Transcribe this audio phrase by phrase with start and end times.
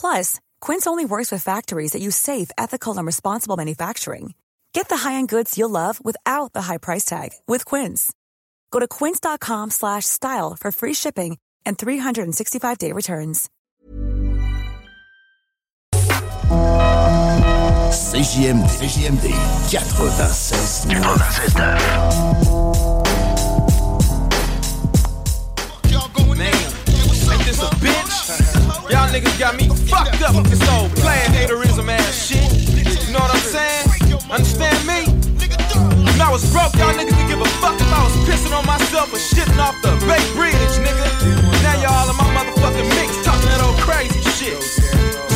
[0.00, 4.32] Plus, Quince only works with factories that use safe, ethical, and responsible manufacturing.
[4.72, 8.12] Get the high-end goods you'll love without the high price tag with Quince.
[8.70, 13.50] Go to quince.com slash style for free shipping and 365-day returns.
[17.90, 19.30] CJMD, CJMD
[19.72, 20.86] 96
[26.38, 26.52] Man,
[27.32, 28.17] ain't this a bitch?
[28.88, 32.40] Y'all niggas got me fucked up with this old playing haterism ass shit.
[32.72, 33.84] You know what I'm saying?
[34.32, 35.04] Understand me?
[36.08, 38.64] When I was broke, y'all niggas didn't give a fuck if I was pissing on
[38.64, 41.04] myself or shitting off the Bay Bridge, nigga.
[41.60, 44.56] Now y'all in my motherfucking mix talking that old crazy shit.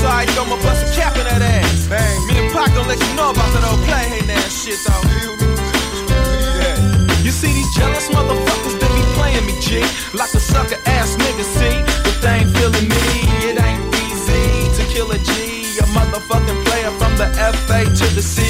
[0.01, 1.93] So I throw my bust a cap in that ass.
[2.25, 5.05] Me and Pac don't let you know about that old play hating ass shit though.
[7.21, 9.85] You see these jealous motherfuckers that be playing me, G.
[10.17, 11.77] Like a sucker ass nigga, see?
[12.01, 13.32] But they ain't feeling me.
[14.93, 15.33] Kill a G.
[15.81, 17.25] A motherfucking player from the
[17.65, 18.45] FA to the C.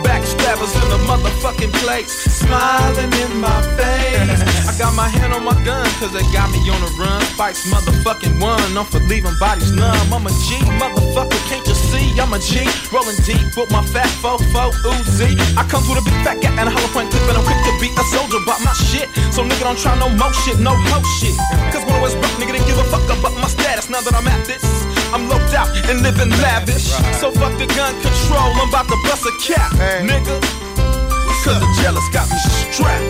[0.00, 2.08] Backstabbers in the motherfucking place.
[2.32, 4.40] Smiling in my face.
[4.68, 7.20] I got my hand on my gun, cause they got me on the run.
[7.36, 8.72] Fights motherfucking one.
[8.72, 10.08] I'm for leaving bodies numb.
[10.08, 12.16] I'm a G, motherfucker, can't you see?
[12.16, 12.64] I'm a G.
[12.88, 15.36] Rolling deep with my fat fofo Uzi.
[15.60, 17.60] I come with a big fat gap and a hollow point clip, and I'm quick
[17.68, 19.12] to be a soldier about my shit.
[19.28, 21.36] So nigga don't try no more shit, no ho shit.
[21.68, 23.92] Cause when I was broke, nigga didn't give a fuck about my status.
[23.92, 24.64] Now that I'm at this,
[25.12, 26.88] I'm loped out and living lavish.
[27.20, 30.40] So fuck the gun control, I'm about to bust a cap, nigga.
[31.44, 32.38] Cause the jealous got me
[32.72, 33.04] strapped.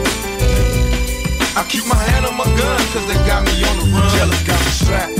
[1.55, 4.09] I keep my hand on my gun, cause they got me on the run.
[4.19, 5.15] Jealous got me strapped.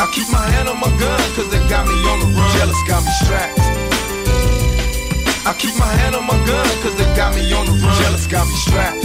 [0.00, 2.48] I keep my hand on my gun, cause they got me on the run.
[2.56, 3.58] Jealous got me strapped.
[5.44, 7.92] I keep my hand on my gun, cause they got me on the run.
[8.00, 9.04] Jealous got me strapped.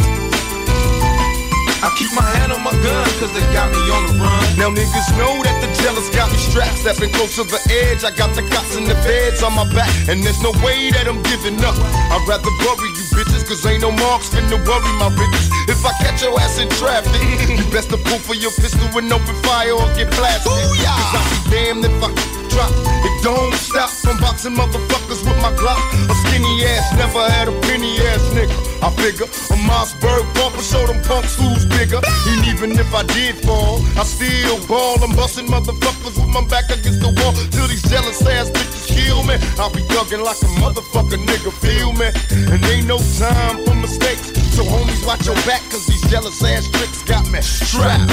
[1.82, 4.46] I keep my hand on my gun, cause they got me on the run.
[4.54, 8.06] Now niggas know that the jealous got me strapped, stepping close to the edge.
[8.06, 11.10] I got the cops and the feds on my back, and there's no way that
[11.10, 11.74] I'm giving up.
[12.14, 15.50] I'd rather bury you bitches, cause ain't no marks finna worry my riches.
[15.66, 17.18] If I catch your ass in traffic,
[17.50, 20.54] you best to pull for your pistol and open fire or get blasted.
[20.54, 22.72] Cause I'll be damned if I drop.
[23.08, 25.80] It don't stop from boxing motherfuckers with my Glock.
[26.12, 28.54] A skinny ass, never had a penny ass nigga.
[28.84, 32.02] I figure a Mossberg bumper show them punks who's bigger.
[32.04, 35.02] And even if I did fall, I still ball.
[35.04, 39.24] I'm busting motherfuckers with my back against the wall till these jealous ass bitches kill
[39.24, 39.36] me.
[39.58, 42.10] I'll be thugging like a motherfucker nigga, feel me?
[42.52, 44.28] And ain't no time for mistakes.
[44.56, 48.12] So homies, watch your back, cause these jealous ass tricks got me strapped.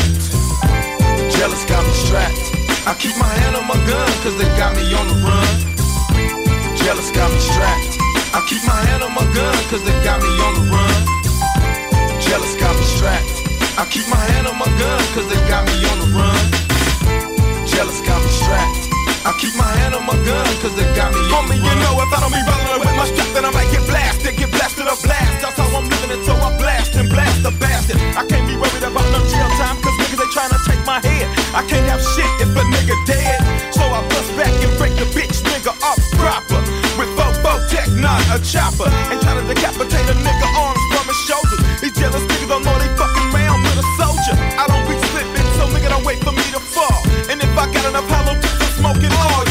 [1.34, 2.57] Jealous got me strapped.
[2.88, 5.52] I keep my hand on my gun, cause they got me on the run.
[6.72, 8.00] Jealous got me strapped.
[8.32, 10.96] I keep my hand on my gun, cause they got me on the run.
[12.16, 13.28] Jealous got me strapped.
[13.76, 16.40] I keep my hand on my gun, cause they got me on the run.
[17.68, 18.88] Jealous got me strapped.
[19.28, 21.92] I keep my hand on my gun, cause they got me on Homie, you know
[22.00, 24.88] if I don't be rolling with my strap, then I might get blasted, get blasted
[24.88, 25.44] or blast.
[25.44, 28.00] That's how I'm living until I blast and blast the bastard.
[28.16, 31.04] I can't be worried about no jail time, cause niggas they trying to take my
[31.04, 31.07] head.
[31.54, 33.40] I can't have shit if a nigga dead.
[33.72, 36.60] So I bust back and break the bitch nigga off proper.
[37.00, 38.88] With fofo tech, not a chopper.
[39.08, 41.60] And try to decapitate a nigga arms from his shoulders.
[41.80, 44.36] These jealous niggas don't know they fucking round with a soldier.
[44.60, 47.00] I don't be slipping, so nigga don't wait for me to fall.
[47.32, 49.47] And if I got enough hollow I'm smoking all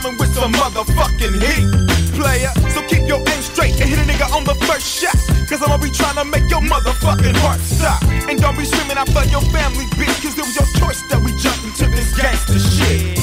[0.00, 1.68] coming with some motherfucking heat.
[2.16, 5.16] Player, so keep your aim straight and hit a nigga on the first shot.
[5.48, 8.02] Cause I'ma be trying to make your motherfucking heart stop.
[8.28, 11.20] And don't be screaming out for your family, bitch, cause it was your choice that
[11.20, 13.16] we jumped into this gangster shit.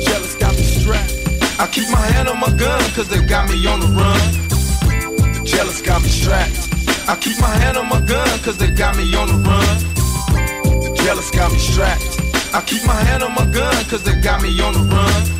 [0.00, 1.14] Jealous got me strapped.
[1.58, 5.44] I keep my hand on my gun, cause they got me on the run.
[5.44, 6.68] Jealous got me strapped.
[7.08, 10.94] I keep my hand on my gun, cause they got me on the run.
[10.96, 12.20] Jealous got me strapped.
[12.52, 15.37] I keep my hand on my gun, cause they got me on the run.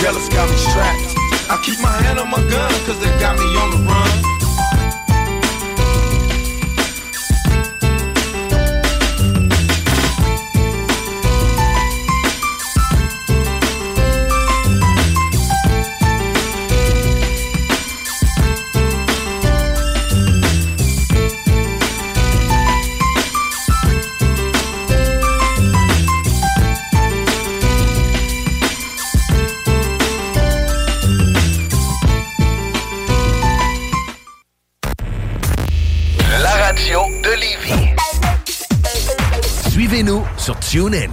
[0.00, 1.14] Jealous got me strapped.
[1.50, 4.39] I keep my hand on my gun, cause they got me on the run.
[40.80, 41.10] Sur TuneIn.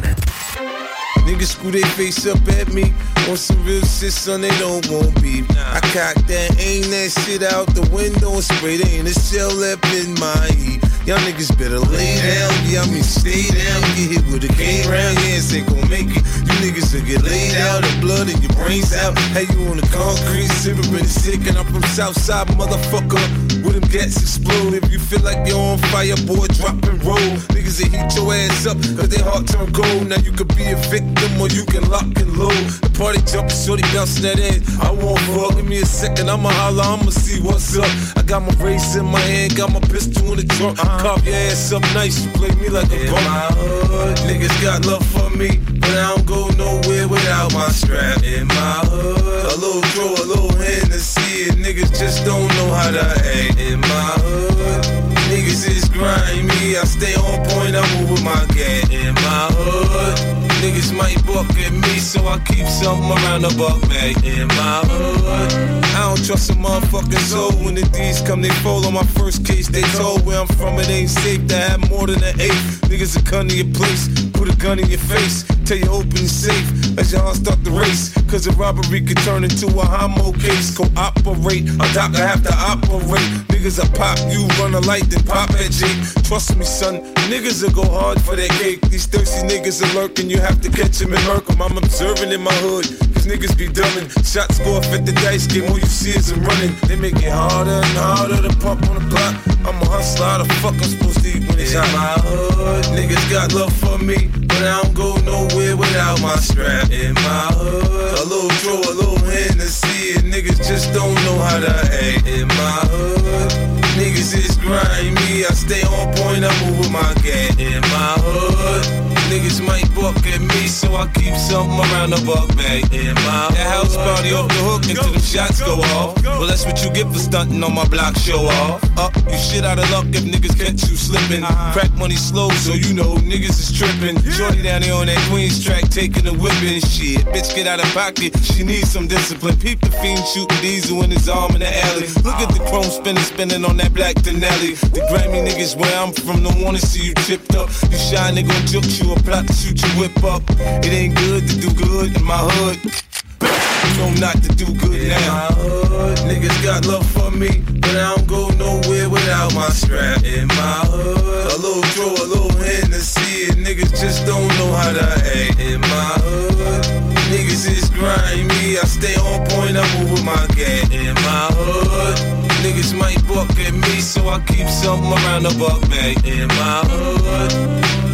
[1.26, 2.94] Niggas screw their face up at me.
[3.28, 5.46] On some real shit, son, they don't want beef.
[5.52, 9.52] I cock that, aim that shit out the window and spray they in the shell
[9.52, 10.80] left in my heat.
[11.06, 13.80] Y'all niggas better lay down, yeah, I mean stay down.
[13.96, 16.24] Get hit with a cane round, yeah, ain't gon' make it.
[16.48, 19.18] You niggas will get laid out, the blood in your brains out.
[19.36, 23.47] Hey, you on the concrete, sipping been sick, and I'm from Southside, motherfucker.
[23.64, 24.74] With them gats explode.
[24.74, 27.30] If you feel like you're on fire, boy, drop and roll.
[27.54, 30.08] Niggas they heat your ass up, cause they heart turn cold.
[30.08, 32.58] Now you could be a victim or you can lock and load.
[32.82, 34.62] The party jumping, shorty bouncing that ass.
[34.82, 37.90] I won't fuck, give me a second, I'ma holler, I'ma see what's up.
[38.18, 40.80] I got my race in my hand, got my pistol in the trunk.
[40.80, 41.00] Uh-huh.
[41.00, 43.24] Carve your ass up nice, you play me like a bum.
[43.24, 48.24] my hood, niggas got love for me, but I don't go nowhere without my strap.
[48.24, 53.00] In my hood, a little throw, a little And niggas just don't know how to
[53.00, 53.60] act.
[53.60, 54.84] In my hood,
[55.32, 58.92] niggas is grimy, I stay on point, I move with my gang.
[58.92, 60.38] In my hood.
[60.58, 64.82] Niggas might buck at me, so I keep something around the buck bag in my
[64.86, 65.84] hood.
[65.96, 67.52] I don't trust a motherfucking soul.
[67.64, 69.68] When the D's come, they fall on my first case.
[69.68, 72.82] They told where I'm from, it ain't safe to have more than an eighth.
[72.90, 76.16] Niggas will come to your place, put a gun in your face, tell you open
[76.16, 78.16] your safe as y'all start the race.
[78.32, 80.72] Cause a robbery could turn into a homo case.
[80.72, 83.28] Cooperate, a doctor have to operate.
[83.52, 86.00] Niggas will pop you, run a light, then pop at Jake.
[86.24, 88.80] Trust me, son, niggas will go hard for that cake.
[88.88, 91.62] These thirsty niggas are lurking, you have to catch them and murk 'em.
[91.62, 94.08] I'm observing in my hood, cause niggas be dumbing.
[94.24, 96.74] Shots go off at the dice game, all you see is them running.
[96.88, 99.36] They make it harder and harder to pump on the block.
[99.68, 101.27] I'm a hustler, how the fuck I'm supposed to
[101.76, 102.86] out my hood?
[102.96, 106.90] Niggas got love for me, but I don't go nowhere without my strap.
[106.92, 111.60] In my hood, a little throw, a little Hennessy, and niggas just don't know how
[111.60, 112.28] to act.
[112.28, 113.52] In my hood,
[113.98, 117.60] niggas is grimy, I stay on point, I move with my gang.
[117.60, 122.48] In my hood, niggas might buck at me, so I keep something around the buck
[122.56, 122.88] bag.
[122.94, 126.16] In my that house party off the hook until the shots go off.
[126.24, 128.84] Well, that's what you get for stunting on my block, show off.
[128.98, 131.44] Up, you shit out of luck if niggas catch you slipping.
[131.74, 134.18] Crack money slow, so you know niggas is tripping.
[134.32, 137.26] Shorty down there on that Queens track, taking the whipping shit.
[137.34, 139.58] Bitch, get out of pocket, she needs some discipline.
[139.58, 142.08] Peep the fiend shooting diesel in his arm in the alley.
[142.24, 144.80] Look at the chrome spinning, spinning on that black Denali.
[144.94, 147.70] The Grammy niggas where I'm from don't wanna see you tipped up.
[147.92, 150.44] You shy nigga juke you plot to shoot your whip up.
[150.84, 152.78] It ain't good to do good in my hood.
[152.82, 155.18] You know not to do good now.
[155.18, 159.70] In My hood, niggas got love for me, but I don't go nowhere without my
[159.70, 160.24] strap.
[160.24, 164.92] In my hood, a little throw, a little Hennessy, and niggas just don't know how
[164.94, 165.60] to act.
[165.60, 166.84] In my hood,
[167.32, 170.92] niggas is grimy, I stay on point, I move with my gang.
[170.92, 172.18] In my hood,
[172.64, 176.26] niggas might buck at me, so I keep something around the buck bag.
[176.26, 178.07] In my hood.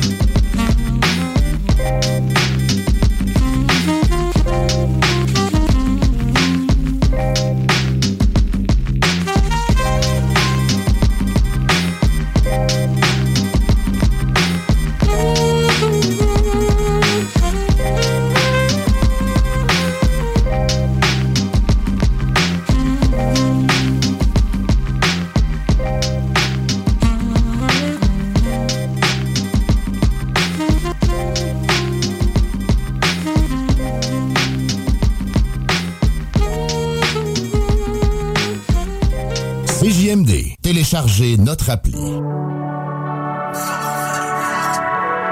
[1.84, 2.13] Bye.
[40.62, 41.92] Téléchargez notre appli.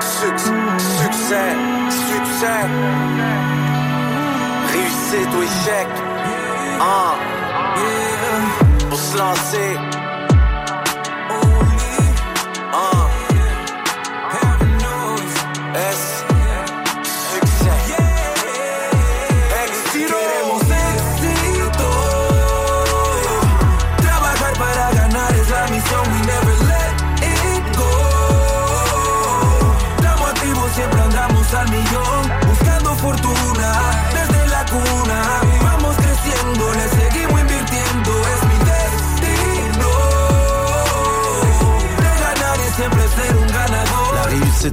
[0.02, 0.52] Succès,
[1.02, 1.50] succès,
[2.10, 2.62] succès.
[4.74, 5.88] Réussite ou échec.
[6.80, 7.16] Ah,
[8.90, 10.01] pour se lancer.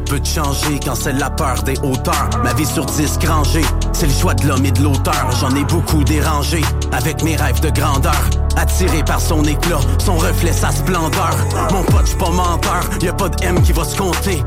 [0.09, 2.31] Peut te changer quand c'est la peur des hauteurs.
[2.43, 5.65] Ma vie sur 10 rangée, C'est le choix de l'homme et de l'auteur, j'en ai
[5.65, 6.63] beaucoup dérangé
[6.93, 8.21] avec mes rêves de grandeur.
[8.57, 11.37] Attiré par son éclat, son reflet, sa splendeur.
[11.73, 14.43] Mon pote, j'suis pas menteur, y pas de M qui va se compter.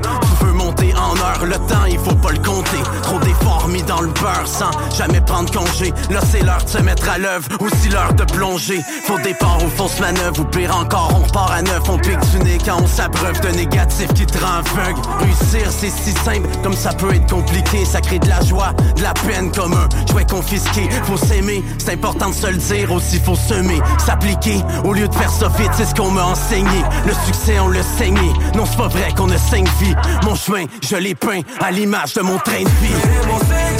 [0.95, 2.81] En heure, le temps, il faut pas le compter.
[3.03, 5.93] Trop d'efforts mis dans le beurre sans jamais prendre congé.
[6.09, 8.81] Là, c'est l'heure de se mettre à l'œuvre, aussi l'heure de plonger.
[9.05, 11.81] Faut départ ou fausse manœuvre, ou pire encore, on repart à neuf.
[11.89, 15.01] On pique du nez quand on s'abreuve de négatifs qui te rend aveugle.
[15.19, 17.85] Réussir, c'est si simple, comme ça peut être compliqué.
[17.85, 20.89] Ça crée de la joie, de la peine comme un jouet confisqué.
[21.03, 25.13] Faut s'aimer, c'est important de se le dire, aussi faut semer s'appliquer au lieu de
[25.13, 26.83] faire ça vite, c'est ce qu'on m'a enseigné.
[27.05, 28.33] Le succès, on le saigné.
[28.55, 29.95] Non, c'est pas vrai qu'on a cinq vies.
[30.23, 33.70] Mon chemin, je l'ai peint à l'image de mon train de vie.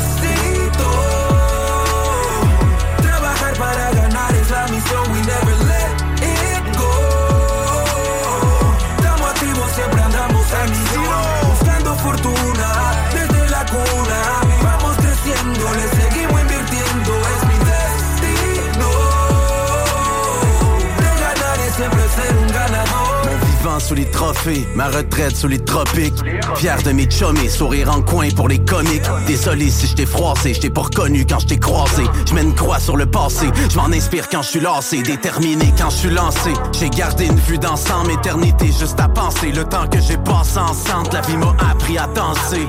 [23.81, 26.21] Sous les trophées, ma retraite sous les tropiques.
[26.55, 29.09] Fier de mes chummies, sourire en coin pour les comiques.
[29.27, 32.03] Désolé si je froissé, je t'ai pas reconnu quand je t'ai croisé.
[32.27, 35.73] Je mets une croix sur le passé, je m'en inspire quand je suis lassé, déterminé
[35.77, 36.53] quand je suis lancé.
[36.71, 39.51] J'ai gardé une vue d'ensemble, éternité juste à penser.
[39.51, 42.67] Le temps que j'ai passé ensemble, la vie m'a appris à danser.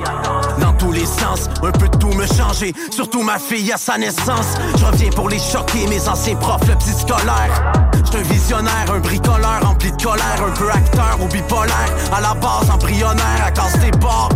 [0.59, 2.73] Dans tous les sens, un peu de tout me changer.
[2.91, 4.55] Surtout ma fille à sa naissance.
[4.77, 7.92] Je reviens pour les choquer, mes anciens profs, le petit scolaire.
[8.05, 11.93] J'suis un visionnaire, un bricoleur rempli de colère, un peu acteur ou bipolaire.
[12.15, 14.29] À la base, embryonnaire, à casse des bords.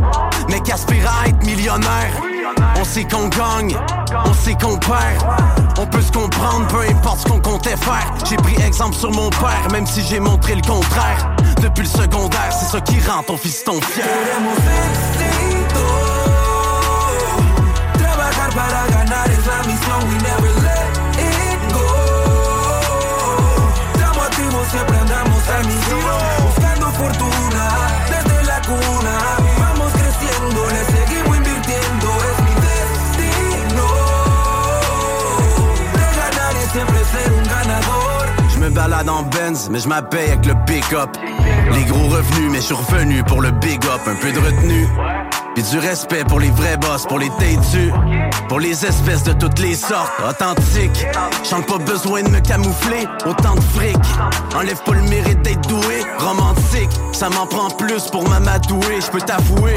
[0.49, 2.11] Mais qu'aspire à être millionnaire?
[2.79, 3.75] On sait qu'on gagne,
[4.25, 5.25] on sait qu'on perd.
[5.79, 8.13] On peut se comprendre, peu importe ce qu'on comptait faire.
[8.27, 11.35] J'ai pris exemple sur mon père, même si j'ai montré le contraire.
[11.61, 14.05] Depuis le secondaire, c'est ça qui rend ton fier.
[19.27, 19.99] Es la misión,
[38.77, 41.09] balade en Benz, mais je m'appelle avec le pick-up.
[41.73, 44.01] Les gros revenus, mais je suis revenu pour le big up.
[44.05, 44.87] Un peu de retenue.
[45.55, 47.91] Puis du respect pour les vrais boss, pour les têtus.
[48.47, 51.07] Pour les espèces de toutes les sortes, authentiques.
[51.49, 53.97] J'en pas besoin de me camoufler, autant de fric.
[54.55, 56.91] Enlève pas le mérite d'être doué, romantique.
[57.13, 59.73] Ça m'en prend plus pour m'amadouer, je peux t'avouer.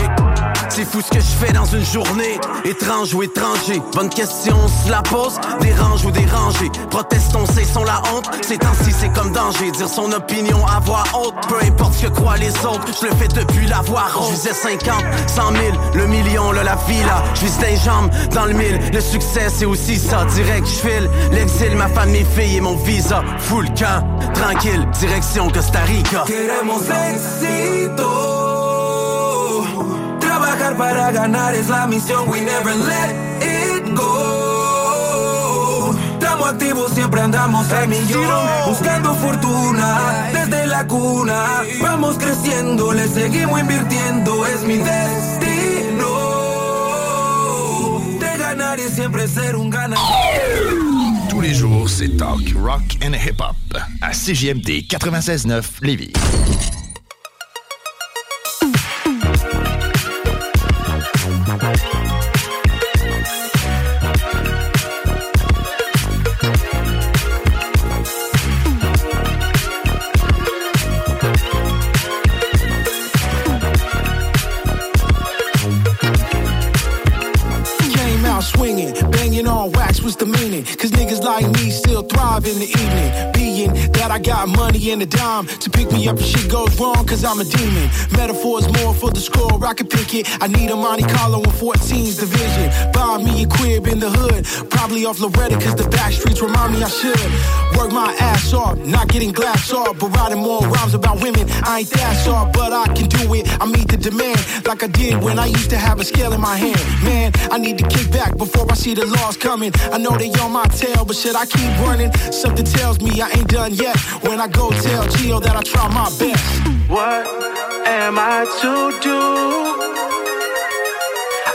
[0.70, 3.82] C'est fou ce que je fais dans une journée, étrange ou étranger.
[3.92, 6.70] Bonne question, on la pose, dérange ou dérangé.
[6.90, 9.72] Protestons, c'est son la honte, ces temps-ci c'est comme danger.
[9.72, 12.86] Dire son opinion à voix haute, peu importe ce que croient les autres.
[13.00, 14.28] Je le fais depuis la voix haute.
[14.28, 14.94] Je visais 50,
[15.26, 15.62] 100 000,
[15.94, 17.24] le million, là, la villa.
[17.34, 18.78] Je vise des jambes dans le mille.
[18.92, 21.10] Le succès c'est aussi ça, direct je file.
[21.32, 23.24] L'exil, ma femme, mes filles et mon visa.
[23.38, 26.24] Full camp, tranquille, direction Costa Rica.
[30.70, 35.94] Trabajar para ganar es la misión, we never let it go.
[36.14, 38.48] Estamos activos, siempre andamos al millón.
[38.66, 41.62] Buscando fortuna desde la cuna.
[41.80, 46.08] Vamos creciendo, le seguimos invirtiendo, es mi destino.
[48.20, 50.06] De ganar y siempre ser un ganador.
[51.28, 53.56] Tous les jours, c'est talk, rock and hip-hop
[54.00, 56.12] à CJMD 96.9 Lévis.
[84.80, 87.44] 40 and a dime to pick me up if shit goes wrong, cause I'm a
[87.44, 87.90] demon.
[88.12, 90.26] Metaphors more for the score, I can pick it.
[90.40, 92.92] I need a Monte Carlo in 14's division.
[92.92, 96.72] Buy me a crib in the hood, probably off Loretta, cause the back streets remind
[96.72, 97.30] me I should.
[97.76, 101.46] Work my ass off, not getting glass off, but writing more rhymes about women.
[101.64, 103.46] I ain't that soft, but I can do it.
[103.60, 106.40] I meet the demand like I did when I used to have a scale in
[106.40, 106.80] my hand.
[107.04, 109.72] Man, I need to kick back before I see the laws coming.
[109.92, 112.12] I know they on my tail, but should I keep running?
[112.32, 113.96] Something tells me I ain't done yet.
[114.24, 116.44] When I go tell Gio that I try my best.
[116.88, 117.26] What
[117.86, 118.72] am I to
[119.02, 119.20] do?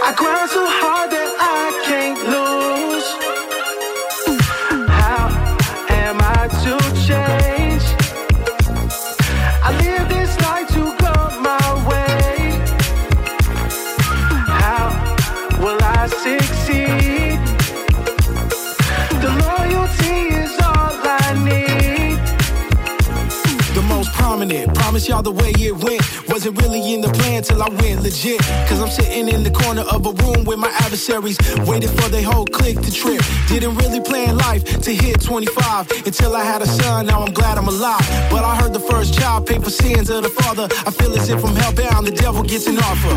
[0.04, 1.15] I grind so hard
[24.96, 28.42] promise y'all the way it went wasn't really in the plan till I went legit.
[28.68, 32.24] Cause I'm sitting in the corner of a room with my adversaries, waiting for their
[32.24, 33.22] whole clique to trip.
[33.48, 37.06] Didn't really plan life to hit 25 until I had a son.
[37.06, 38.04] Now I'm glad I'm alive.
[38.30, 40.68] But I heard the first child pay for sins of the father.
[40.86, 43.16] I feel as if I'm hellbound, the devil gets an offer.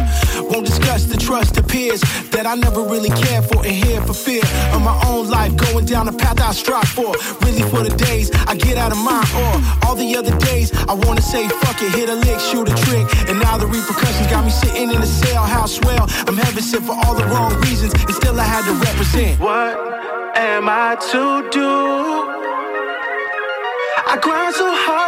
[0.51, 4.15] Won't discuss the trust of peers that I never really cared for and here for
[4.15, 7.17] fear of my own life going down the path I strive for.
[7.43, 10.95] Really for the days I get out of my or all the other days I
[10.95, 14.45] wanna say fuck it, hit a lick, shoot a trick, and now the repercussions got
[14.45, 15.81] me sitting in a cell house.
[15.81, 19.41] Well, I'm heaven sent for all the wrong reasons, and still I had to represent.
[19.41, 19.77] What
[20.37, 22.39] am I to do?
[24.09, 25.08] I grind so hard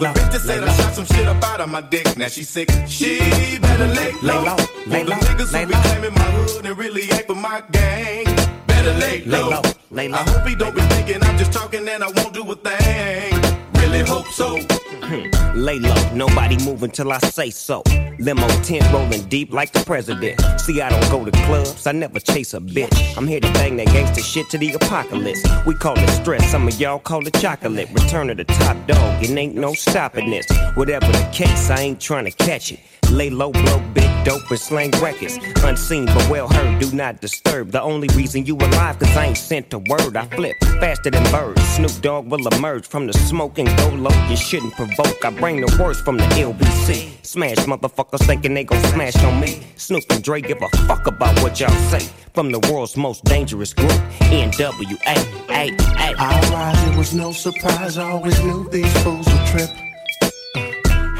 [0.00, 2.16] The low, bitch that said lay I shot some shit up out of my dick,
[2.16, 4.42] now she sick, she better lay low.
[4.42, 7.34] Lay low, lay low, niggas lay who be claiming my hood and really ain't for
[7.34, 8.24] my gang,
[8.66, 9.50] better lay Lay low.
[9.50, 12.32] low, lay low, I hope he don't be thinking I'm just talking and I won't
[12.32, 13.34] do a thing.
[13.74, 14.79] Really hope so.
[15.10, 15.56] Hmm.
[15.56, 17.82] Lay low, nobody move until I say so.
[18.20, 20.40] Limo tent rolling deep like the president.
[20.60, 23.16] See, I don't go to clubs, I never chase a bitch.
[23.16, 25.42] I'm here to bang that gangster shit to the apocalypse.
[25.66, 27.88] We call it stress, some of y'all call it chocolate.
[27.92, 30.46] Return of the top dog, it ain't no stopping this.
[30.76, 32.78] Whatever the case, I ain't trying to catch it.
[33.10, 35.38] Lay low, blow big dope and slang records.
[35.64, 37.72] Unseen but well heard, do not disturb.
[37.72, 40.16] The only reason you alive, cause I ain't sent a word.
[40.16, 41.60] I flip faster than birds.
[41.70, 44.28] Snoop Dogg will emerge from the smoke and go low.
[44.28, 45.24] You shouldn't provoke.
[45.24, 47.24] I bring the worst from the LBC.
[47.24, 49.60] Smash motherfuckers thinking they gon' smash on me.
[49.76, 52.08] Snoop and Dre give a fuck about what y'all say.
[52.34, 53.90] From the world's most dangerous group,
[54.30, 55.16] NWA.
[55.48, 57.98] I rise, it was no surprise.
[57.98, 59.89] I always knew these fools would trip.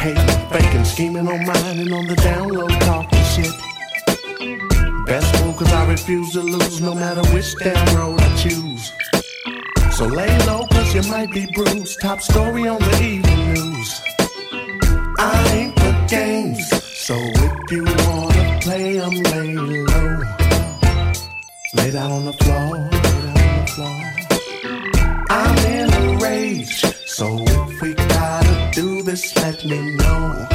[0.00, 3.52] Hating, faking, scheming on mine and on the download talking shit.
[5.04, 8.92] Best move, cause I refuse to lose no matter which damn road I choose.
[9.94, 12.00] So lay low, cause you might be bruised.
[12.00, 14.00] Top story on the evening news.
[15.18, 20.22] I ain't for games, so if you wanna play, I'm lay low.
[21.74, 24.00] Lay down on the floor, lay down on the floor.
[25.28, 28.09] I'm in a rage, so if we
[29.10, 30.46] this, let me know.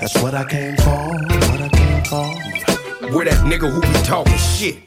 [0.00, 1.06] That's what I came for,
[1.50, 2.26] what I came for.
[3.14, 4.78] Where that nigga who be talking shit?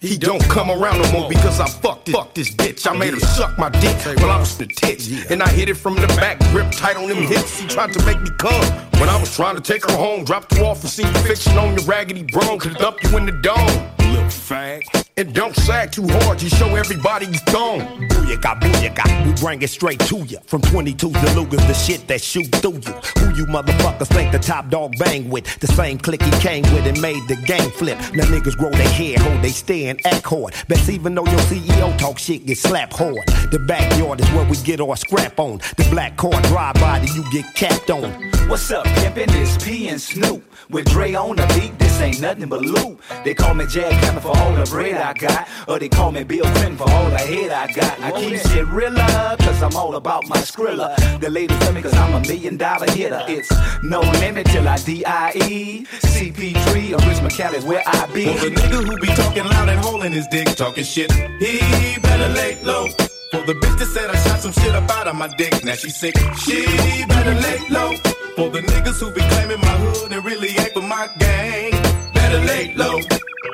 [0.00, 2.12] He don't come around no more because I fucked it.
[2.12, 2.90] Fuck this bitch.
[2.90, 5.30] I made her suck my dick while I was the tits.
[5.30, 7.60] And I hit it from the back, grip tight on them hips.
[7.60, 8.64] He tried to make me come.
[8.98, 11.56] When I was trying to take her home, dropped her off and see you fiction
[11.58, 12.58] on your raggedy bro.
[12.58, 14.01] Could dump you in the dome.
[14.12, 14.82] Little fag.
[15.16, 17.80] And don't sag too hard, you show everybody you thong.
[18.08, 20.38] Booyaka, booyaka, we bring it straight to you.
[20.44, 22.92] From 22 Delugas, the shit that shoot through you.
[23.18, 25.58] Who you motherfuckers think the top dog bang with?
[25.60, 27.98] The same clique he came with and made the game flip.
[28.14, 30.54] Now niggas grow their hair, hold they stay and act hard.
[30.68, 33.26] Best even though your CEO talk shit, get slapped hard.
[33.50, 35.58] The backyard is where we get our scrap on.
[35.78, 38.12] The black car drive by, then you get capped on.
[38.52, 39.30] What's up, pimpin'?
[39.30, 40.44] It's P and Snoop.
[40.68, 43.00] With Dre on the beat, this ain't nothing but loot.
[43.24, 45.48] They call me Jack Hammer for all the bread I got.
[45.66, 47.98] Or they call me Bill Clinton for all the head I got.
[48.00, 50.94] I keep shit realer, cause I'm all about my skrilla.
[51.18, 53.24] The ladies love me cause I'm a million dollar hitter.
[53.26, 53.50] It's
[53.82, 55.86] no limit till I D.I.E.
[55.86, 58.36] CP3 or Richmond Cali where I be.
[58.36, 62.28] For the nigga who be talking loud and holding his dick, talking shit, he better
[62.28, 62.88] lay low.
[63.32, 65.72] For the bitch that said I shot some shit up out of my dick, now
[65.72, 66.14] she sick,
[66.44, 66.66] she
[67.08, 67.96] better lay low.
[68.36, 71.70] For the niggas who be claiming my hood and really ain't for my gang,
[72.12, 73.00] better lay low.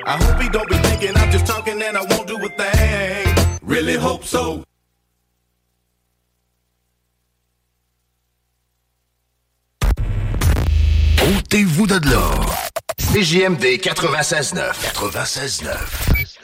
[0.05, 3.35] I hope he don't be thinking I'm just talking and I won't do a thing.
[3.61, 4.65] Really hope so.
[11.23, 12.31] Ôtez-vous de là.
[12.97, 14.75] CJMD 96.9.
[14.93, 16.38] 96.9.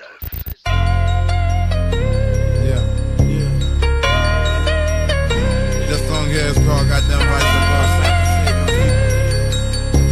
[6.65, 7.93] boss.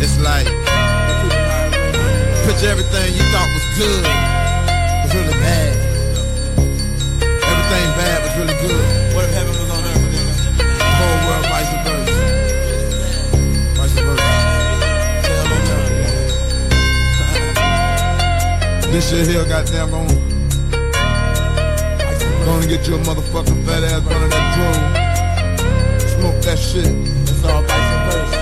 [0.04, 0.48] It's like,
[2.46, 4.06] picture everything you thought was good
[5.04, 5.74] was really bad.
[7.50, 8.86] Everything bad was really good.
[9.16, 10.02] What if heaven was on earth?
[10.58, 12.24] The whole world vice versa.
[13.78, 14.32] Vice versa.
[18.92, 20.08] This shit here, goddamn, on.
[22.46, 24.93] Gonna get you a motherfucking fat ass under that drone
[26.24, 26.88] smoke that shit.
[27.28, 28.40] It's all vice versa.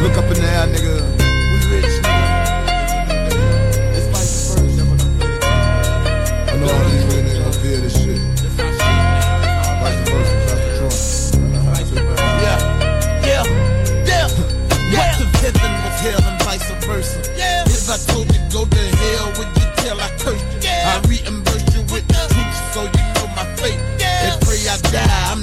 [0.00, 1.04] Look up in the air, nigga.
[1.52, 2.28] We rich, nigga.
[3.92, 4.84] It's vice versa.
[6.48, 8.20] I know all these niggas gonna feel this shit.
[9.84, 10.34] Vice versa.
[12.40, 12.56] Yeah,
[13.28, 13.44] yeah,
[14.08, 14.26] yeah.
[14.88, 15.04] yeah.
[15.04, 17.20] What if heaven was hell and vice versa?
[17.36, 17.68] Yeah.
[17.68, 20.72] If I told you go to hell, would you tell I cursed you?
[20.72, 20.96] Yeah.
[20.96, 23.76] I reimburse you with the truth so you know my fate.
[24.00, 24.32] Yeah.
[24.32, 25.32] And pray I die.
[25.32, 25.39] I'm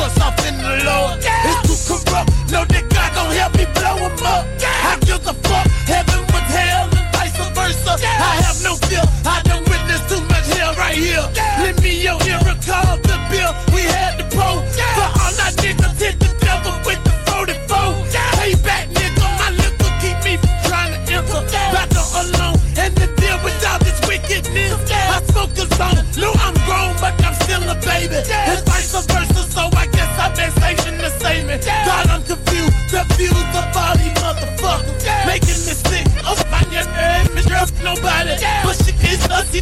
[0.00, 1.18] trust off in the Lord.
[1.20, 2.30] It's too corrupt.
[2.50, 4.46] No, that God gon' help me blow him up.
[4.64, 5.69] I give a fuck.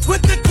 [0.06, 0.47] with the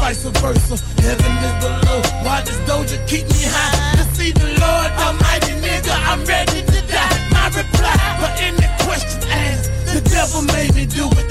[0.00, 0.76] vice versa.
[1.02, 2.00] Heaven is the low.
[2.24, 3.96] Why does Doja keep me high?
[3.98, 7.16] To see the Lord Almighty, nigga, I'm ready to die.
[7.30, 11.29] My reply, for any question asked, the devil made me do it.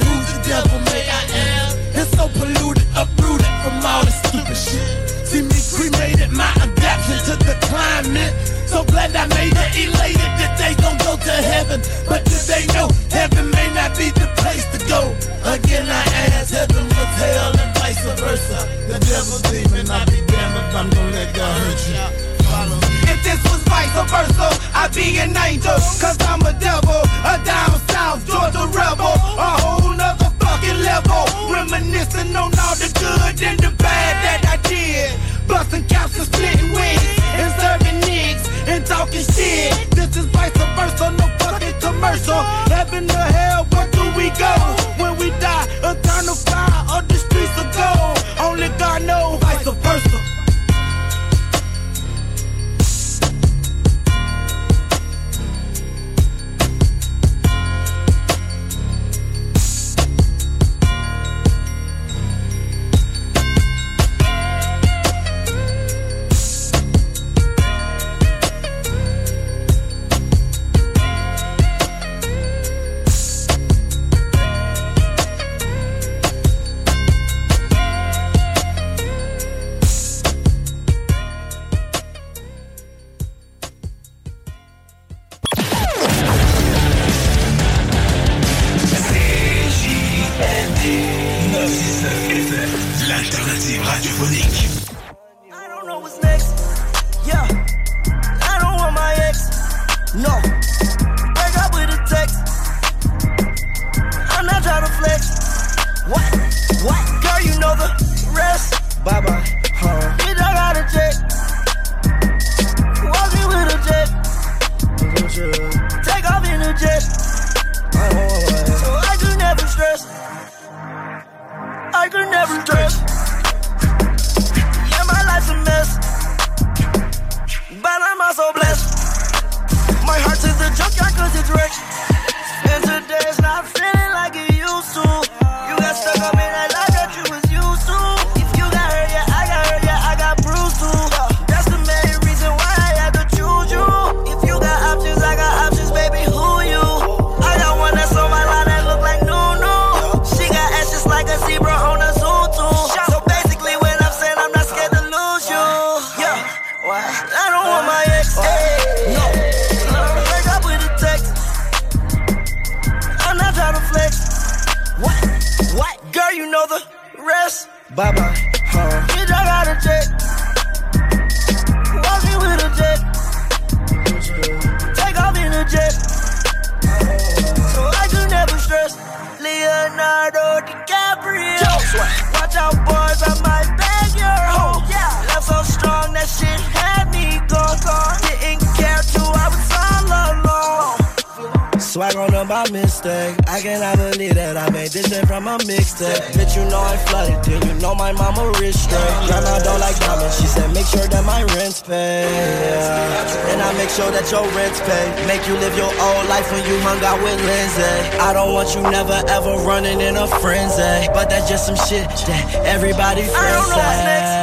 [195.99, 196.31] Mixtape.
[196.33, 197.43] Bitch, you know I flooded.
[197.43, 198.99] Then you know my mama rich straight.
[199.27, 200.39] Grandma don't like diamonds.
[200.39, 202.23] She said, make sure that my rent's paid.
[202.23, 203.51] Yeah.
[203.51, 205.27] And I make sure that your rent's paid.
[205.27, 208.17] Make you live your old life when you hung out with Lindsay.
[208.19, 211.07] I don't want you never ever running in a frenzy.
[211.13, 214.33] But that's just some shit that everybody friends I don't know what's next.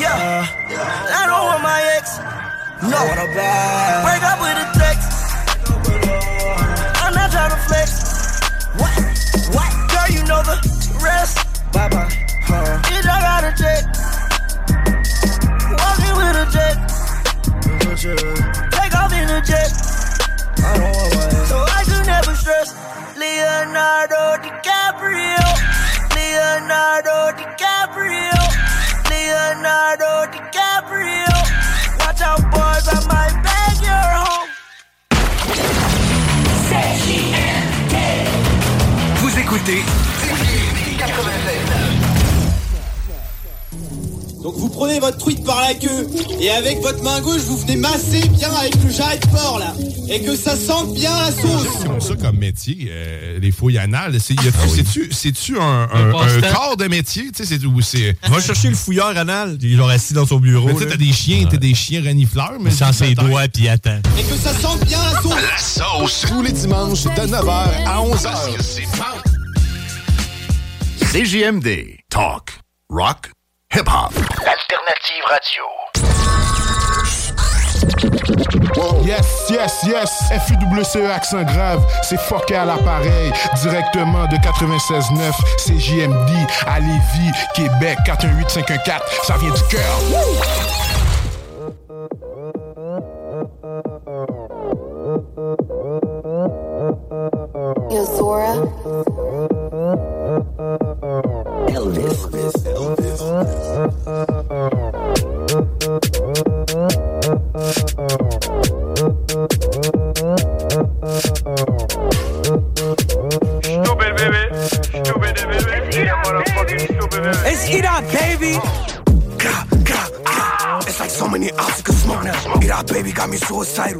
[0.00, 0.46] Yeah.
[1.14, 2.18] I don't want my ex.
[2.84, 3.00] No.
[4.04, 5.08] Break up with a text.
[7.00, 7.90] I'm not trying to flex.
[8.76, 9.13] What?
[11.04, 11.36] Rest.
[11.72, 12.08] Bye bye.
[12.48, 12.80] Huh.
[12.88, 13.84] Bitch, I got a jet.
[15.80, 16.76] Walking with a jet.
[18.72, 19.70] Take off in a jet.
[20.64, 21.48] I don't want my ex.
[21.48, 22.72] So I could never stress.
[23.20, 25.44] Leonardo DiCaprio.
[26.16, 28.40] Leonardo DiCaprio.
[29.10, 31.34] Leonardo DiCaprio.
[32.00, 34.48] Watch out, boys, I might bag your home.
[39.20, 39.82] Vous écoutez
[44.42, 46.06] Donc vous prenez votre truite par la queue
[46.38, 49.72] et avec votre main gauche vous venez masser bien avec le jarret de porc là
[50.10, 51.66] et que ça sente bien la sauce.
[51.82, 54.20] Ils ont ça comme métier, euh, les fouilles anales.
[54.20, 57.30] C'est- y a- C'est-tu c'est-tu un, un, Un corps de métier?
[57.34, 58.14] Tu sais, c'est où c'est.
[58.28, 59.56] Va chercher le fouilleur anal.
[59.62, 60.70] Il est genre assis dans son bureau.
[60.78, 62.70] Tu t'as des chiens, t'as des chiens renifleurs, mais.
[62.70, 63.98] Sans ses doigts, puis attend.
[64.18, 65.32] Et que ça sente bien la sauce.
[65.32, 66.24] La sauce.
[66.28, 69.33] Tous les dimanches de 9h à 11h.
[71.00, 71.98] CJMD.
[72.08, 72.52] Talk.
[72.88, 73.30] Rock.
[73.72, 74.12] Hip-hop.
[74.46, 75.64] Alternative Radio.
[79.04, 80.10] Yes, yes, yes.
[80.46, 81.84] FUWCE E, accent grave.
[82.02, 83.32] C'est fucké à l'appareil.
[83.62, 86.30] Directement de 96.9 CJMD
[86.66, 89.00] à Lévis, Québec 418-514.
[89.24, 89.98] Ça vient du cœur.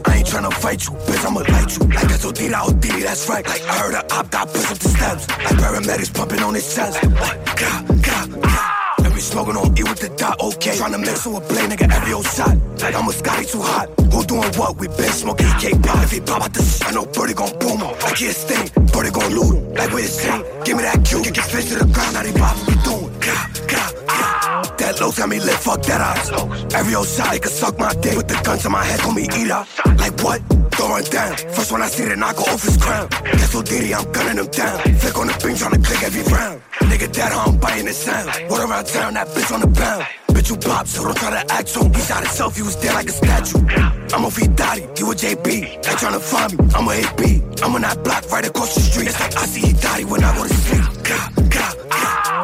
[0.06, 1.86] I ain't tryna fight you because I'ma light you.
[1.88, 3.46] Like a so deal I would be that's right.
[3.46, 5.28] Like I heard a op got pushed up the steps.
[5.28, 7.02] Like paramedics pumping on his chest.
[7.02, 8.83] Like, gah, gah, gah.
[9.14, 10.74] We smoking on E with the dot, okay.
[10.74, 12.56] Tryna mix with a play, nigga, every old shot.
[12.82, 13.88] Like I'm a Scotty too hot.
[14.10, 14.76] Who doing what?
[14.76, 16.02] We been smoking EK pop.
[16.02, 17.78] If he pop out shit, I know Birdie gon' boom
[18.16, 19.78] he a sting, Birdie gon' loot.
[19.78, 21.22] Like with his chain, give me that cue.
[21.22, 23.20] Kick his face to the ground, now they pop, we doing.
[23.20, 24.43] Gah, gah, gah.
[24.78, 26.30] That low got me lit, fuck that eyes.
[26.74, 29.24] Every old he could suck my dick with the gun to my head, call me
[29.24, 29.66] eater.
[29.98, 30.40] Like what?
[30.78, 31.36] Run down.
[31.56, 33.08] First when I see the knock off his crown.
[33.08, 33.94] Guess who did he?
[33.94, 34.78] I'm gunning him down.
[35.00, 36.60] Flick on the beam, tryna click every round.
[36.86, 38.28] Nigga dead, how I'm biting the sound.
[38.50, 40.04] What around town, that bitch on the pound.
[40.28, 41.88] Bitch, you pop, so don't try to act so.
[41.88, 43.58] He shot himself, he was dead like a statue.
[44.14, 45.82] I'm a Vidati, you a JB.
[45.82, 47.42] They tryna find me, I'm a AB.
[47.62, 49.08] I'm on that block right across the street.
[49.08, 50.94] It's like I see Hidati when I go to sleep.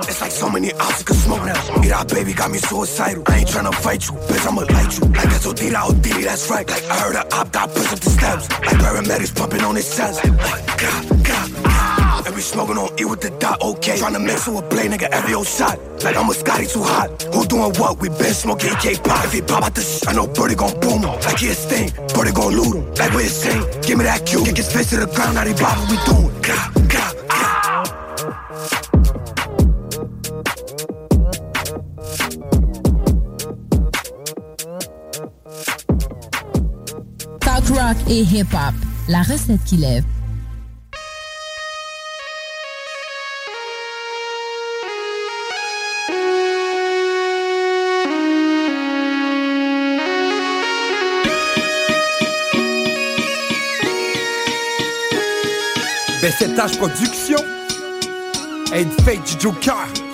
[0.09, 1.85] It's like so many obstacles smoking out.
[1.85, 3.23] Eat out, baby, got me suicidal.
[3.27, 5.05] I ain't tryna fight you, bitch, I'ma light you.
[5.07, 6.69] Like that's Odila, Odili, that's right.
[6.69, 8.49] Like I heard a op got pushed up the steps.
[8.51, 10.25] Like paramedics pumping on his chest.
[10.25, 12.23] Like, gah, gah, gah.
[12.27, 13.97] And we smoking on E with the dot, okay.
[13.99, 15.79] Tryna mix with a play, nigga, every old shot.
[16.03, 17.23] Like I'm a Scotty too hot.
[17.35, 18.01] Who doing what?
[18.01, 19.25] We been smoking EK pop.
[19.25, 21.21] If he pop out the shit, I know Birdie gon' boom him.
[21.21, 22.95] Like he a sting, Birdie gon' loot him.
[22.95, 24.45] Like with his chain, give me that cue.
[24.45, 26.43] Kick his face to the ground, now they pop what we doing.
[26.43, 28.89] Gah, gah, gah.
[37.70, 38.74] Rock et hip-hop.
[39.09, 40.04] La recette qui lève.
[56.22, 57.38] Ben, c'est H Production.
[58.74, 60.10] Une fake du Joker.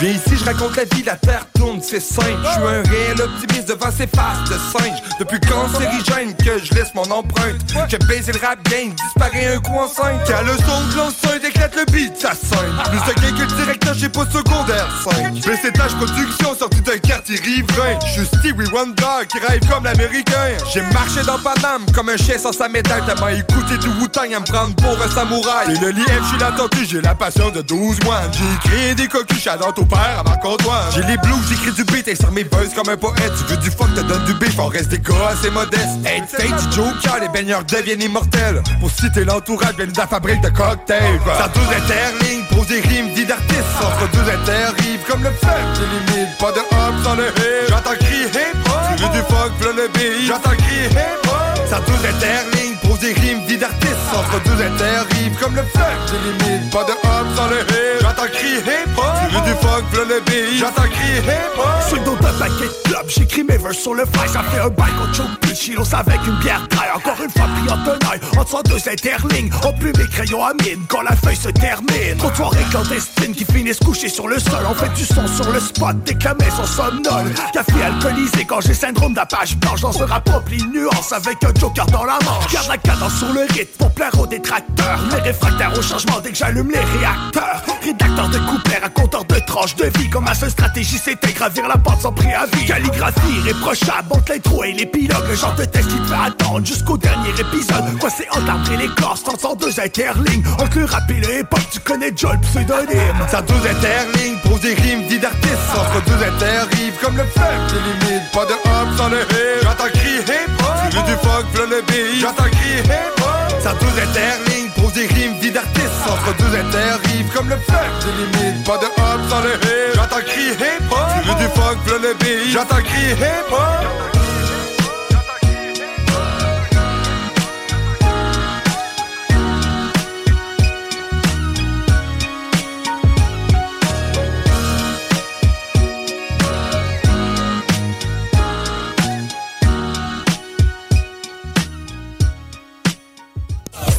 [0.00, 2.38] Je viens ici, je raconte la vie, la terre tourne, c'est simple.
[2.42, 5.02] Je suis un réel optimiste devant ces faces de singe.
[5.18, 7.60] Depuis cancérigène que je laisse mon empreinte?
[7.86, 10.24] J'ai baisé le rap game, disparaît un coup en cinq.
[10.26, 12.72] Quand le son de l'enceinte éclate le beat, ça scène.
[12.88, 15.34] Plus de gain que le directeur, j'ai pas secondaire 5.
[15.34, 17.98] BCTH production sorti d'un quartier riverain.
[18.06, 20.56] Je suis Stevie Wonder qui rêve comme l'américain.
[20.72, 23.04] J'ai marché dans Paname comme un chien sans sa médaille.
[23.04, 25.74] Tellement écouté du Wu-Tang à me prendre pour un samouraï.
[25.74, 28.22] Et le lièvre, je suis la tortue, j'ai la passion de 12 mois.
[28.32, 30.90] J'ai créé des cocus, j'adore au père comptoir.
[30.94, 33.32] J'ai les blues, j'écris du beat et sur mes buzz comme un poète.
[33.38, 36.00] Tu veux du fuck, te donne du beef, on reste des gars assez modestes.
[36.04, 38.62] Hey, fake, Joker, les baigneurs deviennent immortels.
[38.80, 41.20] Pour citer l'entourage, viennent de la fabrique de cocktails.
[41.38, 43.60] Ça tous interlignes, pose des rimes, dit d'artistes.
[43.80, 46.38] Entre deux interrives comme le feu, j'ai limite.
[46.38, 47.68] Pas de hop sans le hip.
[47.68, 48.96] J'entends crier hip hop.
[48.96, 50.26] Tu veux du fuck, v'là le beat.
[50.26, 51.68] J'entends crier hip hop.
[51.68, 53.90] Ça tous interlignes, pose des rimes, dit d'artistes.
[54.12, 56.70] Entre deux interrives comme le feu, j'ai limite.
[56.72, 57.99] Pas de hop sans le hip.
[58.20, 59.04] J'entends crier hip hop.
[59.28, 60.58] Tu veux du fuck, v'là le beat.
[60.58, 61.88] J'entends crier hip hop.
[61.88, 64.60] Sur le dos d'un paquet de club, j'écris mes vers sur le fly, ça fait
[64.60, 66.86] un bail qu'on choke plus chilos avec une bière dry.
[66.94, 70.84] Encore une fois pris en tenaille, entre deux interlignes, on plus mes crayons à mine
[70.88, 72.16] quand la feuille se termine.
[72.18, 75.50] Trop de soirées clandestines qui finissent couchées sur le sol, on fait du son sur
[75.50, 77.32] le spot, la maison somnole.
[77.54, 80.28] Café alcoolisé quand j'ai syndrome d'apage blanche, dans ce rap
[80.72, 82.52] nuances avec un joker dans la manche.
[82.52, 86.30] Garde la cadence sur le rythme pour plaire aux détracteurs, les réfractaires au changement dès
[86.30, 87.62] que j'allume les réacteurs.
[88.10, 91.76] Rédacteur de couplets, raconteur de tranches de vie, comme ma seule stratégie c'était gravir la
[91.76, 92.66] pente sans préavis.
[92.66, 96.96] Calligraphie irréprochable entre l'intro et l'épilogue, le genre de test qui te fait attendre jusqu'au
[96.96, 97.98] dernier épisode.
[98.00, 101.80] Quoi c'est entre et l'écorce, en deux interlignes, entre le rap et le hip-hop, tu
[101.80, 103.26] connais Joel pseudonyme.
[103.28, 105.70] Ça deux interlignes, pose des rimes, dit d'artistes.
[105.76, 108.30] Entre deux interrives comme le feu, j'ai limite.
[108.32, 109.62] Pas de hop sans le hip.
[109.62, 110.90] J'entends crier hip hop.
[110.90, 112.20] Tu veux du fuck, v'là le beat.
[112.20, 113.60] J'entends crier hip hop.
[113.62, 114.49] Ça deux interlignes,
[114.90, 115.80] pose des rimes, dit d'artistes.
[116.06, 118.64] Entre deux interrives comme le feu, j'ai limite.
[118.64, 119.94] Pas de hop sans le hip.
[119.94, 120.98] J'entends crier hip hop.
[121.22, 122.52] Tu veux du fuck, v'là le beat.
[122.52, 123.52] J'entends crier hip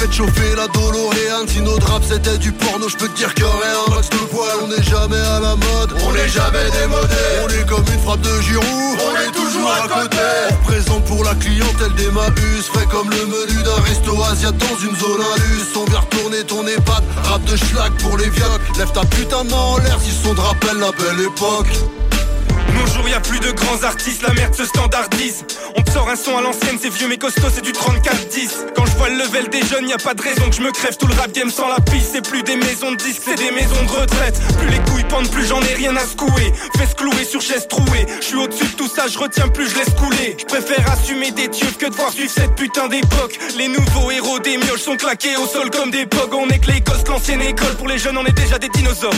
[0.00, 3.44] Faites chauffer la Doloréane Si notre rap c'était du porno, je peux te dire qu'il
[3.44, 4.56] y aurait un max de poil.
[4.62, 7.24] On n'est jamais à la mode, on n'est jamais démodé.
[7.44, 10.16] On est comme une frappe de Giroud, on est toujours à côté.
[10.50, 14.76] On représente pour la clientèle des Mabus Fait comme le menu d'un resto asiat dans
[14.78, 18.92] une zone indus On vient retourner ton EHPAD, rap de schlag pour les viols Lève
[18.92, 21.68] ta putain de main en l'air si son rappelle la belle époque
[22.80, 25.44] Nos jours, y a plus de grands artistes, la merde se standardise.
[25.76, 28.72] On te sort un son à l'ancienne, c'est vieux mais costaud, c'est du 34-10.
[28.74, 30.70] Quand je vois le level des jeunes, y a pas de raison que je me
[30.72, 32.12] crève tout le rap game sans la piste.
[32.14, 34.40] C'est plus des maisons de disques, c'est des maisons de retraite.
[34.58, 36.54] Plus les couilles pendent, plus j'en ai rien à secouer.
[36.78, 38.06] Fesse clouer sur chaise trouée.
[38.20, 40.36] Je suis au-dessus de tout ça, je retiens plus, je laisse couler.
[40.38, 43.38] Je préfère assumer des tubes que de voir suivre cette putain d'époque.
[43.58, 46.32] Les nouveaux héros des mioches sont claqués au sol comme des pogs.
[46.32, 47.76] On est que les gosses, l'ancienne école.
[47.76, 49.12] Pour les jeunes, on est déjà des dinosaures.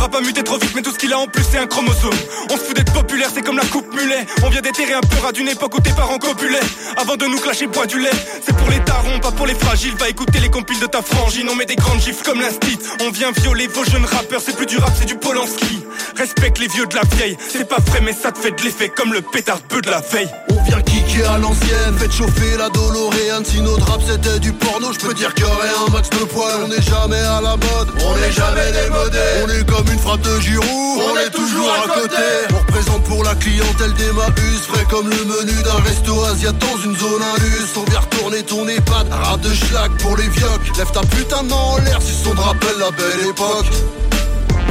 [0.00, 1.66] Le rap a muté trop vite, mais tout ce qu'il a en plus, c'est un
[1.66, 2.14] chromosome.
[2.50, 4.24] On se fout d'être populaire, c'est comme la coupe mulet.
[4.42, 6.58] On vient déterrer un peu rat d'une époque où tes parents copulaient.
[6.96, 8.08] Avant de nous clasher, bois du lait.
[8.42, 9.94] C'est pour les tarons, pas pour les fragiles.
[9.96, 11.50] Va écouter les compiles de ta frangine.
[11.50, 12.78] On met des grandes gifles comme l'instit.
[13.02, 15.84] On vient violer vos jeunes rappeurs, c'est plus du rap, c'est du Polanski.
[16.16, 17.36] Respecte les vieux de la vieille.
[17.46, 20.00] C'est pas vrai, mais ça te fait de l'effet comme le pétard peu de la
[20.00, 20.30] veille.
[20.48, 24.92] On vient kicker à l'ancienne, faites chauffer la Doloréane Si notre rap c'était du porno,
[24.92, 27.56] je peux dire qu'il y aurait un max de poil On n'est jamais à la
[27.56, 31.72] mode, on n'est jamais démodé On est comme une frappe de Giroud, on est toujours
[31.72, 32.22] à côté.
[32.52, 36.76] On représente pour la clientèle des Mabus Frais comme le menu d'un resto asiat dans
[36.84, 40.76] une zone indus On vient retourner ton EHPAD, rap de schlag pour les viocs.
[40.76, 43.66] Lève ta putain de main en l'air si son rappelle la belle époque.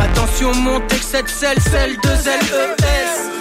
[0.01, 3.38] Attention, monte cette selle, celle de LES.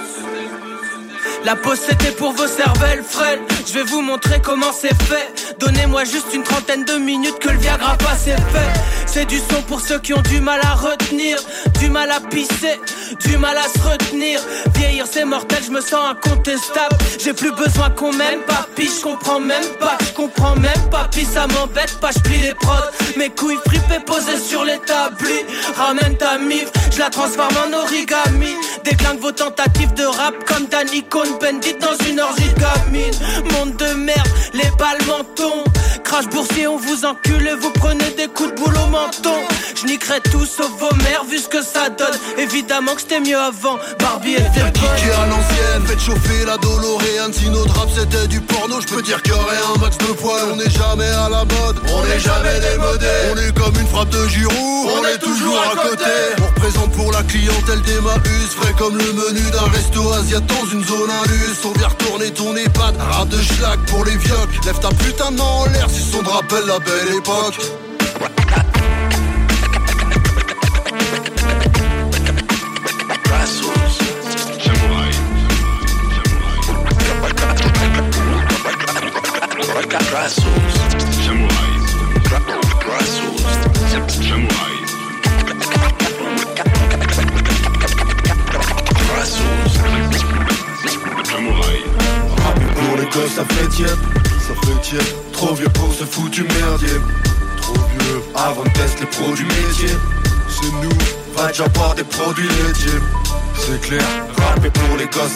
[1.45, 3.41] La pause c'était pour vos cervelles frêles.
[3.67, 5.57] Je vais vous montrer comment c'est fait.
[5.59, 8.81] Donnez-moi juste une trentaine de minutes que le Viagra passe est fait.
[9.07, 11.39] C'est du son pour ceux qui ont du mal à retenir.
[11.81, 12.81] Du mal à pisser,
[13.25, 14.41] du mal à se retenir.
[14.75, 16.97] Vieillir c'est mortel, je me sens incontestable.
[17.19, 19.97] J'ai plus besoin qu'on m'aime pas, pis je comprends même pas.
[20.01, 22.75] Je comprends même pas, pis ça m'embête pas, je plie les prods.
[23.17, 25.45] Mes couilles fripées posées sur l'établi
[25.77, 28.55] Ramène ta mif, je la transforme en origami.
[28.85, 33.95] Déclingue vos tentatives de rap comme Danny Cohn Bandit dans une orgie de Monde de
[33.95, 35.69] merde, les balles m'en tombent
[36.09, 39.37] crash boursier, on vous encule et vous prenez des coups de boule au menton.
[39.77, 42.19] Je niquerai tout sauf vos mères vu ce que ça donne.
[42.39, 43.79] Évidemment que c'était mieux avant.
[44.01, 44.91] Barbie était bonne.
[45.23, 47.33] à l'ancienne, faites chauffer la Doloréane.
[47.33, 50.13] Si notre rap c'était du porno, je peux dire qu'il y aurait un max de
[50.15, 50.49] poils.
[50.53, 53.15] On n'est jamais à la mode, on n'est jamais démodé.
[53.33, 56.15] On est comme une frappe de Giroud, on est toujours à côté.
[56.41, 60.67] On représente pour la clientèle des Mabus Frais comme le menu d'un resto asiatique dans
[60.73, 64.35] une zone indus On vient retourner ton EHPAD, rap de schlag pour les vieux
[64.65, 67.59] Lève ta putain de main en l'air si son rappelle la belle époque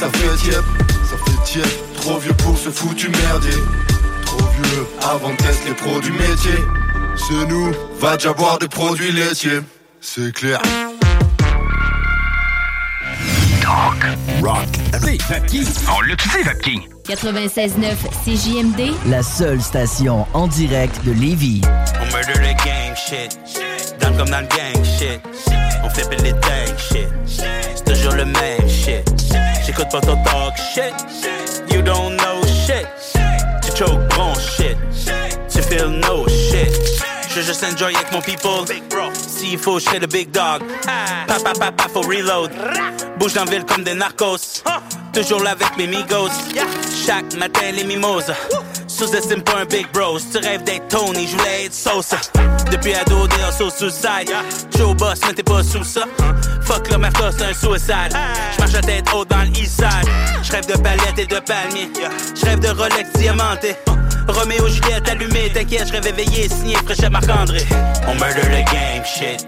[0.03, 0.65] ça fait tiède
[1.09, 3.59] Ça fait tiède, trop vieux pour ce foutu merdier
[4.25, 6.65] Trop vieux avant de tester les produits métiers
[7.17, 9.61] C'est nous, va déjà boire des produits laitiers
[10.01, 10.61] C'est clair
[13.61, 14.67] Talk, rock,
[15.29, 15.65] Vapking.
[15.97, 16.81] On l'utilise, Vapking.
[17.07, 17.95] 96.9
[18.25, 21.63] CJMD, La seule station en direct de Lévis.
[22.01, 23.39] On murder the gang shit.
[24.01, 25.21] Dans comme dans le gang shit.
[25.85, 27.09] On fait les tank shit.
[27.25, 29.09] C'est toujours le même shit.
[29.65, 30.95] J'écoute pas ton talk shit.
[31.71, 32.87] You don't know shit.
[33.63, 34.77] Tu choke bon shit.
[35.49, 36.71] Tu feel no shit.
[37.35, 38.67] Je juste enjoy avec mon people.
[39.15, 40.63] S'il faut, je le big dog.
[41.27, 42.51] Papa, papa, faut reload.
[43.19, 44.63] Bouge dans la ville comme des narcos.
[45.15, 46.29] Toujours là avec mes migos.
[47.07, 48.37] Chaque matin, les mimosas.
[48.87, 50.19] Sous-estime pas un big bro.
[50.19, 52.19] Si tu rêves d'être Tony, je voulais être Sosa.
[52.71, 54.35] Depuis ado, des hustle suicide.
[54.77, 56.03] Joe boss, mais t'es pas sous ça.
[56.65, 58.17] Fuck le merco, c'est un suicide.
[58.57, 60.09] J'marche la tête haute dans l'Eastside.
[60.43, 61.91] J'rêve de palettes et de palmiers.
[62.41, 63.77] J'rêve de Rolex diamanté.
[64.29, 67.67] Roméo Juliette allumé, t'inquiète, je rêve éveillé, signé fraîche Marc-André.
[68.07, 69.47] On murder the game shit.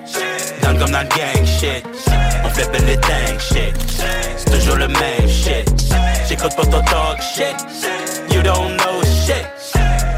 [0.63, 1.85] Dans le comme dans le gang shit.
[2.45, 3.75] On flippe les tank shit.
[4.37, 5.71] C'est toujours le même shit.
[6.29, 7.55] J'écoute pas ton talk shit.
[8.31, 9.47] You don't know shit.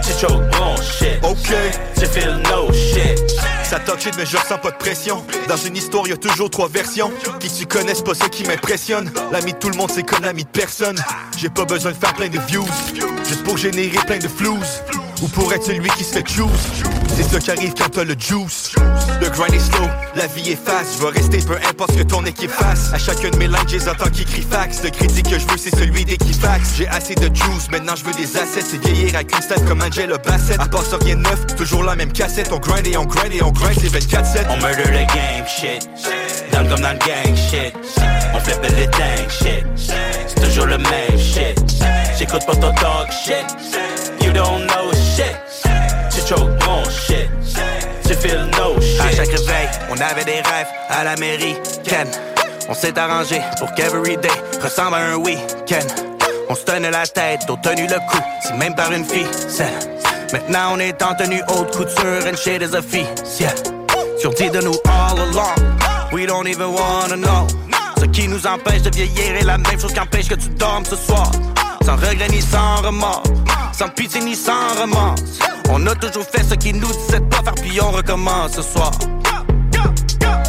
[0.03, 1.18] Tu choke bon shit.
[1.22, 1.55] Ok.
[1.99, 3.20] Tu feel no shit.
[3.68, 5.24] Ça talk shit, mais je ressens pas de pression.
[5.48, 7.10] Dans une histoire, y a toujours trois versions.
[7.40, 9.10] Qui tu connais, c'est pas ça qui m'impressionne.
[9.32, 10.96] L'ami de tout le monde, c'est comme l'ami de personne.
[11.36, 12.64] J'ai pas besoin de faire plein de views.
[13.26, 14.62] Juste pour générer plein de floues.
[15.22, 16.50] Ou pour être celui qui se fait choose?
[17.16, 18.72] C'est ça qui arrive quand t'as le juice.
[19.20, 20.98] Le grind est slow, la vie est fast.
[20.98, 22.92] Je vais rester peu importe ce que ton équipe fasse.
[22.92, 23.78] À chacun de mes lines, j'ai
[24.10, 24.82] qui crie fax.
[24.82, 26.74] Le critique que je veux, c'est celui d'Equifax.
[26.76, 28.62] J'ai assez de juice, maintenant je veux des assets.
[28.70, 30.60] C'est vieillir avec une style comme Angela Bassett.
[30.60, 32.50] À part ça, rien de neuf, toujours la même cassette.
[32.52, 34.46] On grind et on grind et on grind, c'est 24-7.
[34.50, 35.88] On murder the game shit.
[36.52, 37.74] Le comme dans le gang shit.
[38.34, 39.64] On flippe les tank shit.
[40.26, 41.58] C'est toujours le même shit.
[42.18, 44.15] J'écoute pas ton talk shit.
[44.37, 45.34] Don't know shit.
[46.93, 47.30] Shit.
[48.20, 49.01] Feel no shit.
[49.01, 52.11] À chaque réveil, on avait des rêves à l'américaine.
[52.68, 54.28] On s'est arrangé pour qu'Every Day
[54.62, 55.87] ressemble à un week-end.
[56.51, 59.26] On se tenait la tête, on tenu le coup, si même par une fille.
[60.32, 62.74] Maintenant on est en tenue haute couture and shit is.
[63.41, 63.55] Yeah.
[64.20, 65.57] Tu dit de nous all along,
[66.12, 67.47] we don't even wanna know.
[67.99, 70.97] Ce qui nous empêche de vieillir est la même chose qu'empêche que tu dormes ce
[70.97, 71.30] soir.
[71.87, 73.22] Sans regret ni sans remords,
[73.72, 75.14] sans pitié ni sans remords.
[75.70, 78.91] On a toujours fait ce qui nous disait pas faire, puis on recommence ce soir.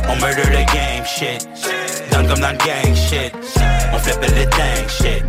[0.10, 1.48] On murder the game shit.
[2.12, 3.32] Dans le comme dans le gang shit.
[3.94, 5.24] On flippe les tank shit.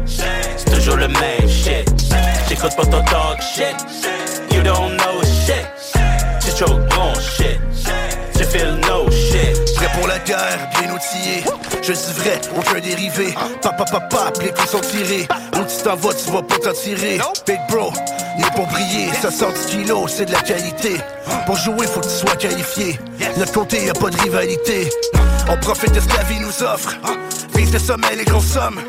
[0.56, 1.86] C'est toujours le même shit.
[2.48, 3.76] J'écoute pas ton talk shit.
[4.50, 5.68] You don't know shit.
[6.40, 7.60] Tu choke bon shit.
[8.34, 9.07] Tu feel no
[10.08, 11.44] la guerre, bien outillé.
[11.82, 13.34] Je dis vrai, aucun dérivé.
[13.62, 15.28] Papa, papa, les coups sont tirés.
[15.54, 17.20] Où tu t'en vas, tu vas pas t'en tirer.
[17.46, 17.92] Big bro,
[18.38, 19.10] il est pour briller.
[19.20, 20.96] 60 kilos, c'est de la qualité.
[21.46, 22.98] Pour jouer, faut que tu sois qualifié.
[23.36, 24.88] Notre côté, y a pas de rivalité.
[25.50, 26.96] On profite de ce que la vie nous offre.
[27.54, 28.80] Vise le sommet, les grosses sommes.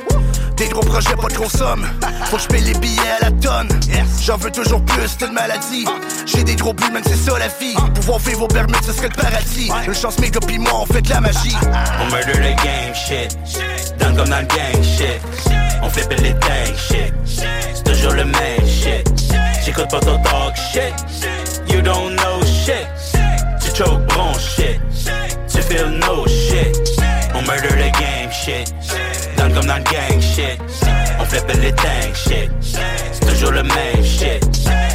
[0.60, 1.88] Des gros projets, pas de gros sommes.
[2.26, 3.70] Faut que je paye les billets à la tonne.
[4.22, 5.86] J'en veux toujours plus, c'est une maladie.
[6.26, 7.76] J'ai des gros buts, même c'est ça la vie.
[7.96, 9.72] Pouvoir vivre au permis, ce serait le paradis.
[9.88, 11.56] Une chance, mes gars, moi, on fait de la magie.
[12.02, 13.38] On murder the game shit.
[14.00, 15.22] Dans le comme dans le gang shit.
[15.82, 16.36] On flippe les
[16.76, 17.14] shit.
[17.24, 19.10] C'est toujours le même shit.
[19.64, 20.94] J'écoute pas ton talk shit.
[21.74, 22.86] You don't know shit.
[23.62, 24.82] Tu choke bon shit.
[25.48, 26.78] Tu feel no shit.
[27.34, 28.74] On murder the game shit.
[29.40, 30.60] Dans le comme dans le gang shit.
[31.18, 32.52] On flippe les tank shit.
[32.62, 34.44] C'est toujours le même shit.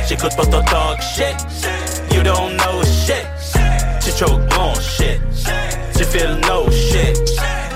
[0.07, 1.35] J'écoute pas ton talk shit.
[2.13, 3.25] You don't know shit.
[4.05, 5.19] Tu choke bon shit.
[5.97, 7.19] Tu feel no shit.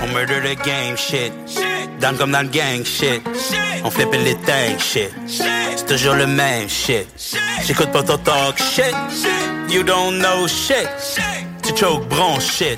[0.03, 1.33] On murder the game shit.
[1.99, 3.23] Down comme dans le gang shit.
[3.83, 5.11] On flippe les tanks shit.
[5.75, 7.07] C'est toujours le même shit.
[7.65, 8.93] J'écoute pas ton talk shit.
[9.69, 10.87] You don't know shit.
[11.63, 12.77] Tu choke bon shit.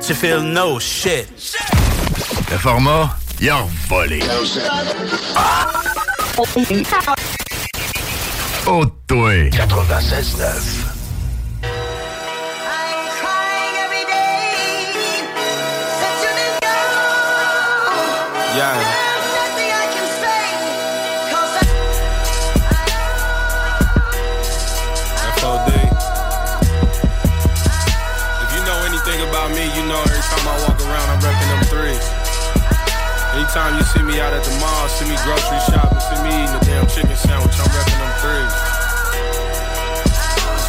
[0.00, 1.28] Tu feel no shit.
[2.50, 4.20] Le format, il a volé.
[8.66, 9.50] Oh, toi.
[9.50, 11.00] 96.9.
[18.56, 19.09] Yeah.
[33.50, 36.54] Anytime you see me out at the mall, see me grocery shopping, see me eating
[36.54, 38.54] a damn chicken sandwich, I'm repping them threes.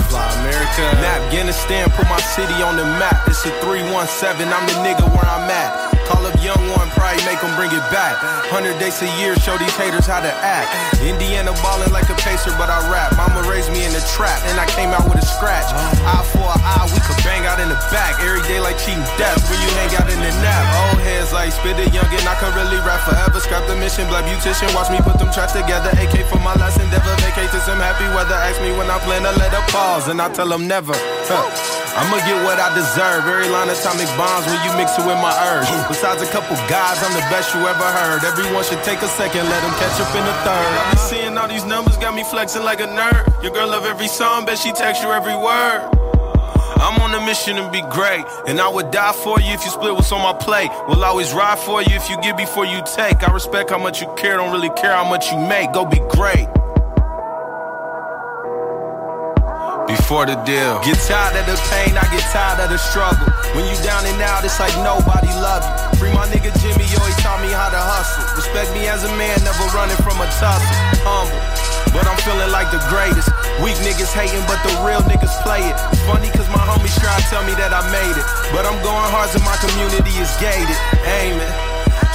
[0.10, 0.90] Fly America.
[1.06, 3.28] Afghanistan put my city on the map.
[3.28, 5.91] It's a 317, I'm the nigga where I'm at.
[6.12, 8.20] Call up young one, probably make them bring it back.
[8.52, 10.68] 100 days a year, show these haters how to act.
[11.00, 13.16] Indiana ballin' like a pacer, but I rap.
[13.16, 15.72] Mama raised me in the trap, and I came out with a scratch.
[16.04, 18.20] Eye for an eye, we could bang out in the back.
[18.20, 20.68] Every day like cheating death, when you hang out in the nap.
[20.84, 23.40] Old heads like spit it young, and I could really rap forever.
[23.40, 25.96] Scrap the mission, black beautician, watch me put them tracks together.
[25.96, 28.36] AK for my last endeavor, vacate to some happy weather.
[28.36, 30.92] Ask me when I plan to let her pause, and I tell them never.
[31.32, 31.48] Huh.
[31.92, 33.28] I'ma get what I deserve.
[33.28, 35.68] Every line atomic bombs when you mix it with my herbs.
[36.02, 38.24] Besides a couple guys, I'm the best you ever heard.
[38.24, 40.74] Everyone should take a second, let them catch up in the third.
[40.82, 43.44] I be seeing all these numbers, got me flexing like a nerd.
[43.44, 45.88] Your girl love every song, bet she text you every word.
[46.82, 49.70] I'm on a mission to be great, and I would die for you if you
[49.70, 50.72] split what's on my plate.
[50.88, 53.22] Will always ride for you if you give before you take.
[53.22, 55.72] I respect how much you care, don't really care how much you make.
[55.72, 56.48] Go be great.
[59.88, 60.80] Before the deal.
[60.86, 63.28] Get tired of the pain, I get tired of the struggle.
[63.58, 66.00] When you down and out, it's like nobody love you.
[66.00, 68.24] Free my nigga Jimmy, yo, he taught me how to hustle.
[68.38, 70.76] Respect me as a man, never running from a tussle.
[71.04, 71.36] Humble.
[71.92, 73.28] But I'm feeling like the greatest.
[73.60, 75.76] Weak niggas hating, but the real niggas play it.
[76.08, 78.26] Funny cause my homies try to tell me that I made it.
[78.56, 80.78] But I'm going hard so my community is gated.
[81.04, 81.52] Aiming.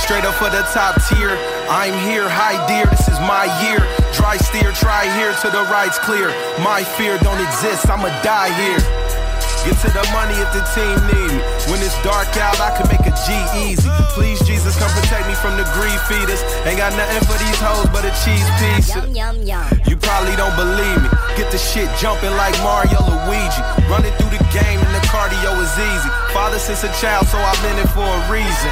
[0.00, 1.36] Straight up for the top tier.
[1.68, 3.82] I'm here, high dear, this is my year.
[4.14, 6.28] Dry steer, try here till the right's clear.
[6.62, 8.95] My fear don't exist, I'ma die here.
[9.64, 11.42] Get to the money if the team need me.
[11.70, 13.34] When it's dark out, I can make a G
[13.66, 13.88] easy.
[14.14, 16.40] Please, Jesus, come protect me from the greed feeders.
[16.64, 19.02] Ain't got nothing for these hoes but a cheese pizza.
[19.10, 19.66] Yum, yum, yum.
[19.88, 21.08] You probably don't believe me.
[21.34, 23.62] Get the shit jumping like Mario Luigi.
[23.90, 26.10] Running through the game and the cardio is easy.
[26.32, 28.70] Father since a child, so I've been it for a reason.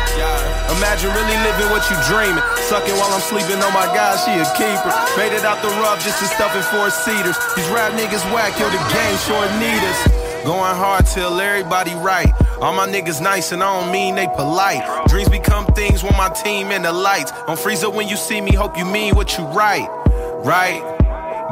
[0.78, 2.44] Imagine really living what you dreaming.
[2.70, 3.58] Sucking while I'm sleeping.
[3.60, 4.92] Oh my God, she a keeper.
[5.18, 7.36] Made it out the rub just to stuff it four seaters.
[7.58, 10.23] These rap niggas whack, yo, the game sure need us.
[10.44, 12.30] Going hard till everybody right.
[12.60, 15.08] All my niggas nice and I don't mean they polite.
[15.08, 17.32] Dreams become things when my team in the lights.
[17.48, 19.88] On freezer when you see me, hope you mean what you write.
[20.44, 20.82] Right?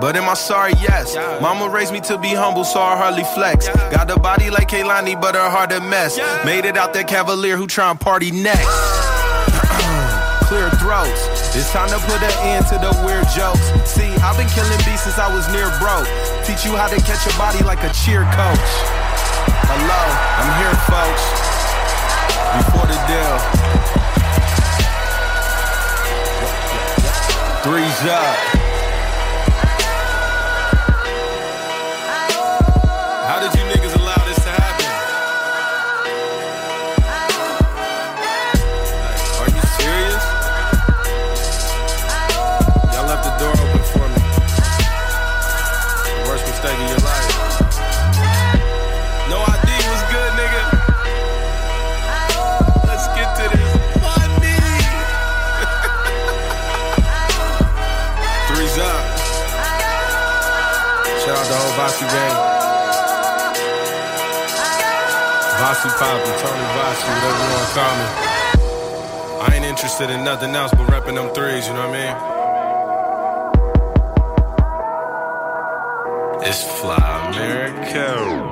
[0.00, 0.72] But am I sorry?
[0.72, 1.14] Yes.
[1.40, 3.68] Mama raised me to be humble, so I hardly flex.
[3.68, 6.18] Got a body like Kehlani, but her heart a mess.
[6.44, 8.68] Made it out that cavalier who try and party next.
[10.48, 11.31] Clear throats.
[11.54, 13.60] It's time to put an end to the weird jokes.
[13.84, 16.08] See, I've been killing beats since I was near broke.
[16.46, 18.72] Teach you how to catch a body like a cheer coach.
[19.68, 20.02] Hello,
[20.40, 21.24] I'm here, folks.
[22.56, 23.36] Before the deal.
[27.62, 28.51] Three's up.
[62.02, 62.36] Vasi gang.
[65.60, 68.06] Vasi Poppy, Tony Vasi, whatever you wanna call me.
[69.40, 72.14] I ain't interested in nothing else but repping them threes, you know what I mean?
[76.48, 78.51] It's Fly America.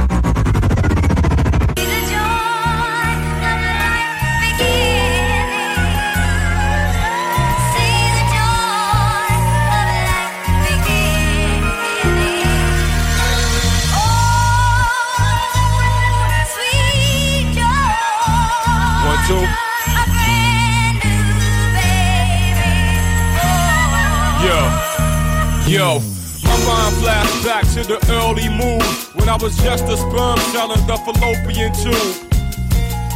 [29.41, 32.31] was just a sperm cell in the fallopian tube.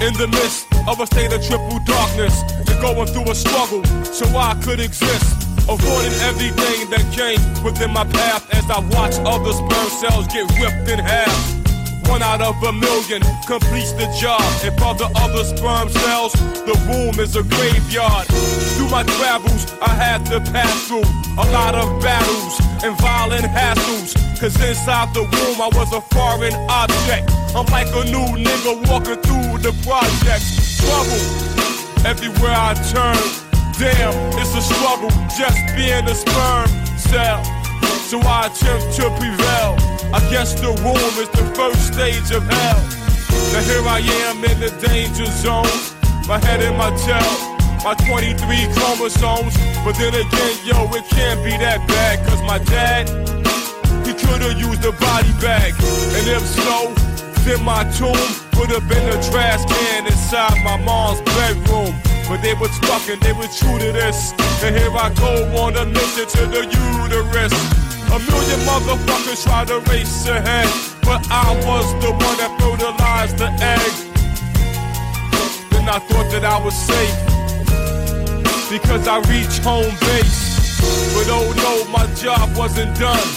[0.02, 4.26] In the midst of a state of triple darkness and going through a struggle so
[4.36, 5.44] I could exist.
[5.70, 10.90] Avoiding everything that came within my path as I watched other sperm cells get ripped
[10.90, 11.55] in half.
[12.08, 14.42] One out of a million completes the job.
[14.64, 16.34] If all the other sperm cells,
[16.66, 18.28] the womb is a graveyard.
[18.76, 24.14] Through my travels, I had to pass through a lot of battles and violent hassles.
[24.40, 27.32] Cause inside the womb, I was a foreign object.
[27.56, 30.78] I'm like a new nigga walking through the projects.
[30.80, 31.56] Trouble
[32.06, 33.18] everywhere I turn.
[33.80, 37.44] Damn, it's a struggle just being a sperm cell.
[38.08, 39.95] So I attempt to prevail.
[40.14, 42.82] I guess the womb is the first stage of hell.
[43.54, 45.70] Now here I am in the danger zone.
[46.28, 47.56] My head in my tail.
[47.86, 48.34] My 23
[48.74, 49.54] chromosomes.
[49.86, 52.26] But then again, yo, it can't be that bad.
[52.28, 53.08] Cause my dad,
[54.06, 55.74] he could've used a body bag.
[56.18, 56.94] And if so,
[57.46, 58.18] then my tomb
[58.58, 61.94] would have been a trash can inside my mom's bedroom.
[62.28, 64.34] But they were stuck and they were true to this.
[64.64, 67.85] And here I go on a mission to the uterus.
[68.14, 70.70] A million motherfuckers try to race ahead,
[71.04, 73.94] but I was the one that fertilized the egg.
[75.72, 77.36] Then I thought that I was safe
[78.70, 80.80] because I reached home base.
[81.14, 83.28] But oh no, my job wasn't done.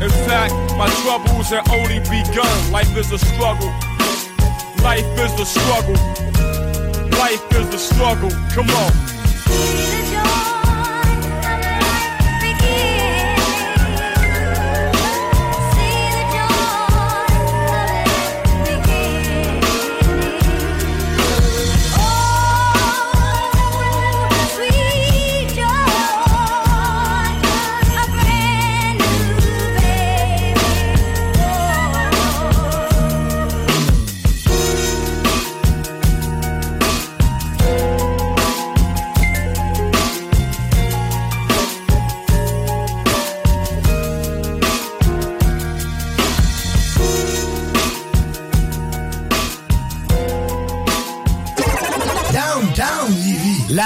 [0.00, 2.72] In fact, my troubles had only begun.
[2.72, 3.72] Life is a struggle.
[4.82, 5.94] Life is a struggle.
[7.18, 8.30] Life is a struggle.
[8.50, 9.91] Come on.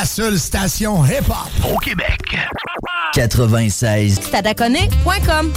[0.07, 2.39] Seule station hip-hop au Québec.
[3.13, 5.53] 96 Stadaconé.com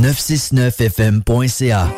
[0.00, 1.88] 969fm.ca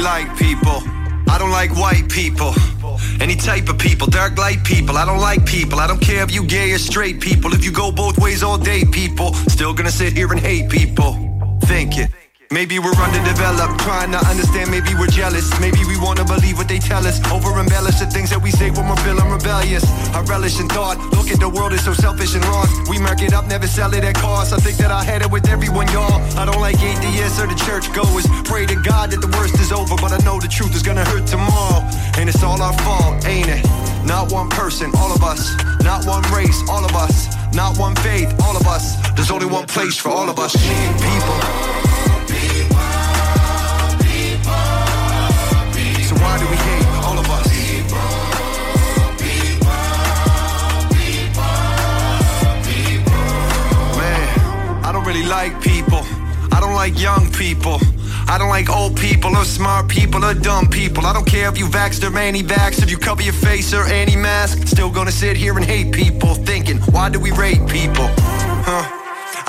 [0.00, 0.82] like people.
[1.28, 2.54] I don't like white people.
[3.20, 4.96] Any type of people, dark light people.
[4.96, 5.78] I don't like people.
[5.78, 7.52] I don't care if you gay or straight people.
[7.52, 9.34] If you go both ways all day, people.
[9.48, 11.12] Still gonna sit here and hate people.
[11.62, 12.08] Thinking.
[12.52, 15.46] Maybe we're underdeveloped, trying to understand, maybe we're jealous.
[15.60, 17.22] Maybe we wanna believe what they tell us.
[17.30, 19.84] Over embellish the things that we say when we're feeling rebellious.
[20.10, 22.66] I relish in thought, look at the world is so selfish and wrong.
[22.90, 24.52] We mark it up, never sell it at cost.
[24.52, 26.18] I think that I had it with everyone, y'all.
[26.36, 28.26] I don't like atheists or the churchgoers.
[28.42, 31.04] Pray to God that the worst is over, but I know the truth is gonna
[31.04, 31.86] hurt tomorrow.
[32.18, 33.62] And it's all our fault, ain't it?
[34.02, 35.54] Not one person, all of us.
[35.84, 37.30] Not one race, all of us.
[37.54, 38.98] Not one faith, all of us.
[39.14, 40.50] There's only one place for all of us.
[40.58, 41.89] People.
[55.30, 56.02] Like people.
[56.52, 57.78] I don't like young people.
[58.28, 61.06] I don't like old people or smart people or dumb people.
[61.06, 64.66] I don't care if you vaxxed or anti-vax, if you cover your face or anti-mask.
[64.66, 68.08] Still gonna sit here and hate people, thinking, why do we rate people?
[68.66, 68.99] Huh?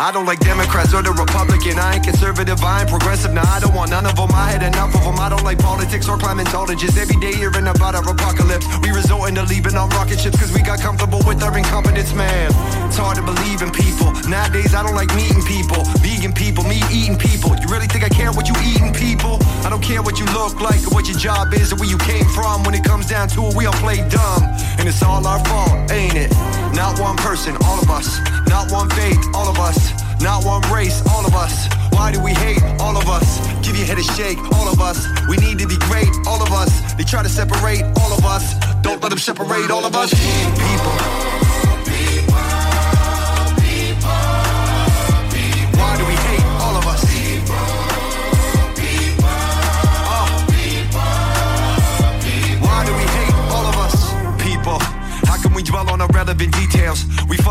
[0.02, 1.78] I don't like Democrats or the Republican.
[1.78, 3.34] I ain't conservative, I ain't progressive.
[3.34, 4.34] Nah, I don't want none of them.
[4.34, 5.20] I had enough of them.
[5.20, 6.98] I don't like politics or climate climatologists.
[6.98, 8.66] Every day hearing about our apocalypse.
[8.82, 12.50] We resorting to leaving on rocket ships because we got comfortable with our incompetence, man.
[12.90, 14.10] It's hard to believe in people.
[14.26, 15.86] Nowadays, I don't like meeting people.
[16.02, 17.54] Vegan people, me eating people.
[17.62, 19.38] You really think I care what you eating, people?
[19.62, 22.02] I don't care what you look like or what your job is or where you
[22.02, 22.64] came from.
[22.66, 24.50] When it comes down to it, we all play dumb.
[24.82, 26.34] And it's all our fault, ain't it?
[26.74, 28.18] Not one person, all of us.
[28.50, 29.91] Not one faith, all of us.
[30.22, 31.68] Not one race, all of us.
[31.94, 33.40] Why do we hate all of us?
[33.66, 35.08] Give your head a shake, all of us.
[35.28, 36.94] We need to be great, all of us.
[36.94, 38.54] They try to separate all of us.
[38.82, 40.14] Don't let them separate all of us.
[40.14, 41.41] People.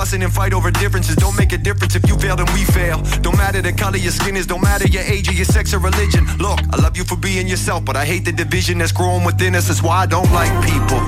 [0.01, 3.03] Fussing and fight over differences don't make a difference if you fail then we fail.
[3.21, 5.79] Don't matter the color your skin is, don't matter your age or your sex or
[5.79, 6.25] religion.
[6.39, 9.55] Look, I love you for being yourself, but I hate the division that's growing within
[9.55, 9.69] us.
[9.69, 11.01] That's why I don't like people.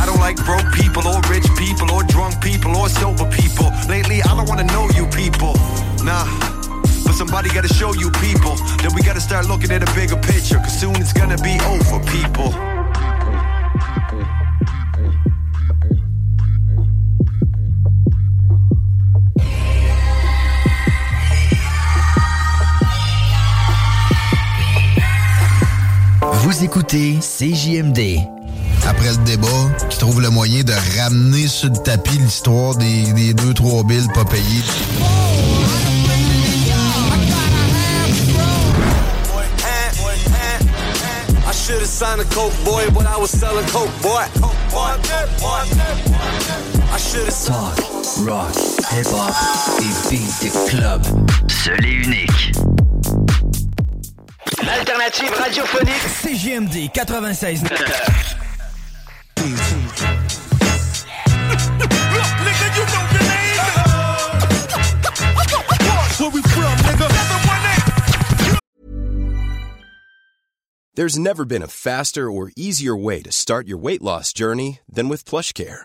[0.00, 3.68] I don't like broke people or rich people or drunk people or sober people.
[3.88, 5.52] Lately, I don't wanna know you people.
[6.02, 6.24] Nah.
[7.04, 10.58] But somebody gotta show you people that we gotta start looking at a bigger picture.
[10.58, 12.79] Cause soon it's gonna be over, people.
[26.50, 28.26] Vous écoutez CJMD.
[28.84, 29.46] Après le débat,
[29.88, 34.08] qui trouve le moyen de ramener sur le tapis l'histoire des, des deux, trois billes
[34.12, 34.42] pas payées.
[41.46, 44.24] I should have signed a coke boy, but I was selling coke boy.
[46.92, 47.78] I should have Talk,
[48.26, 48.52] rock,
[48.90, 49.36] hip-hop
[49.78, 51.06] et beat the club.
[51.48, 52.69] Seul et unique.
[54.62, 57.62] L'alternative radiophonique CJMD 96.
[70.94, 75.08] There's never been a faster or easier way to start your weight loss journey than
[75.08, 75.84] with PlushCare.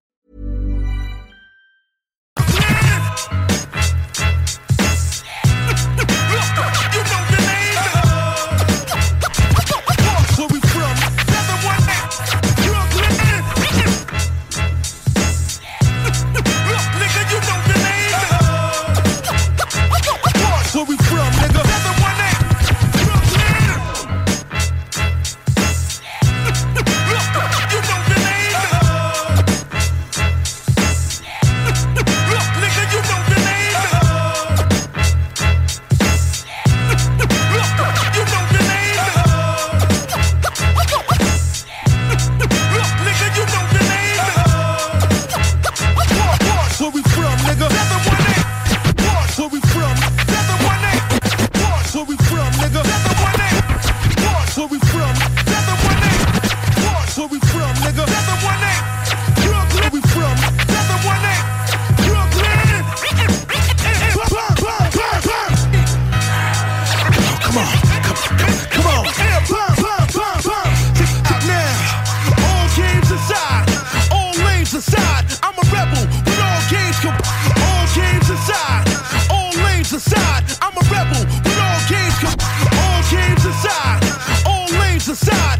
[85.27, 85.50] Lanes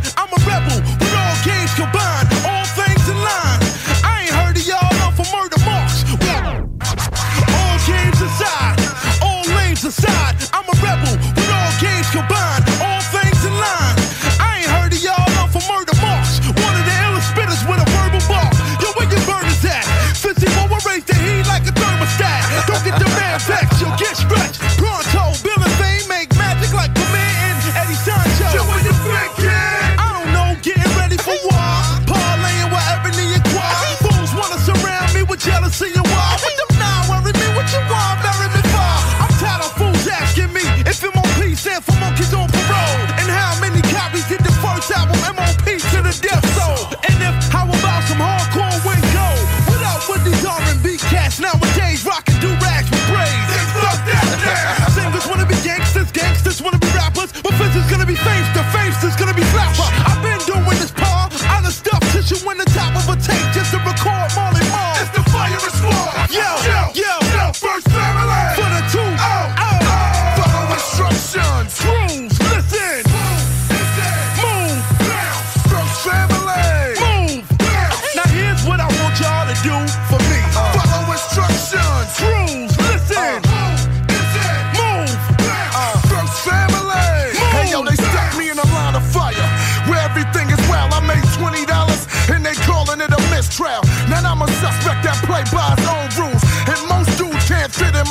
[59.77, 60.00] gonna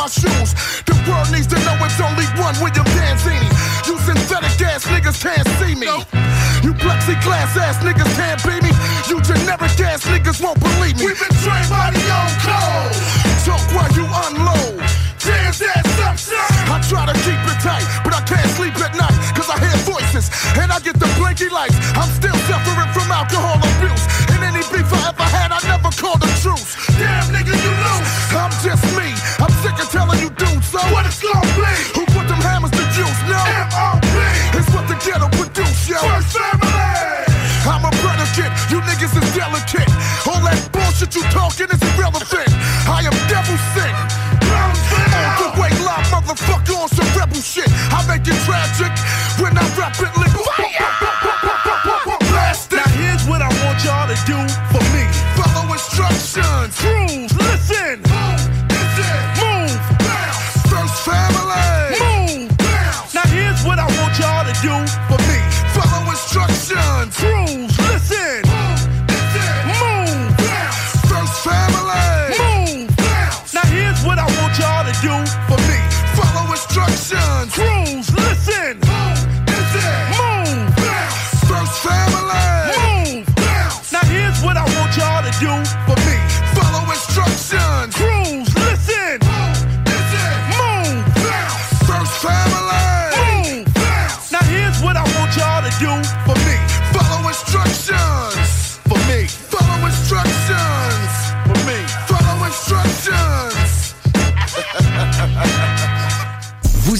[0.00, 0.56] my shoes.
[0.88, 3.44] The world needs to know it's only one William Danzini.
[3.84, 5.92] You synthetic ass niggas can't see me.
[6.64, 8.72] You plexiglass ass niggas can't be me.
[9.12, 11.12] You generic ass niggas won't believe me.
[11.12, 12.92] We've been trained by the old code.
[13.44, 14.80] Talk while you unload.
[15.20, 15.84] Damn that
[16.16, 16.32] sucks.
[16.32, 19.76] I try to keep it tight, but I can't sleep at night, cause I hear
[19.84, 21.76] voices, and I get the blinky lights.
[21.92, 24.04] I'm still suffering from alcohol abuse.
[24.32, 26.74] And any beef I ever had, I never called a truce.
[26.98, 28.10] Damn nigga, you lose.
[28.34, 29.08] I'm just me.
[29.38, 31.70] I'm sick of telling you dudes, so what it's gonna be?
[31.94, 33.20] Who put them hammers to juice?
[33.30, 33.38] No.
[33.38, 34.58] M.O.P.
[34.58, 35.98] It's what the ghetto produce, yo.
[35.98, 37.38] First family.
[37.68, 39.90] I'm a predicate, you niggas is delicate.
[40.26, 42.50] All that bullshit you talking is irrelevant.
[42.88, 43.94] I am devil sick.
[44.50, 47.68] On the way live, motherfucker, on some rebel shit.
[47.92, 48.92] I make it tragic
[49.38, 50.30] when I rap it like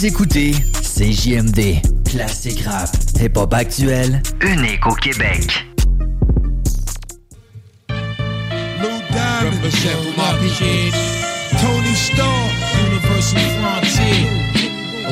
[0.01, 2.89] Vous écoutez CJMD, classique rap,
[3.21, 5.67] hip-hop actuel, unique au Québec.
[8.81, 9.61] Lou Diamond.
[11.61, 12.51] Tony Stark,
[12.89, 14.25] Universal Frontier,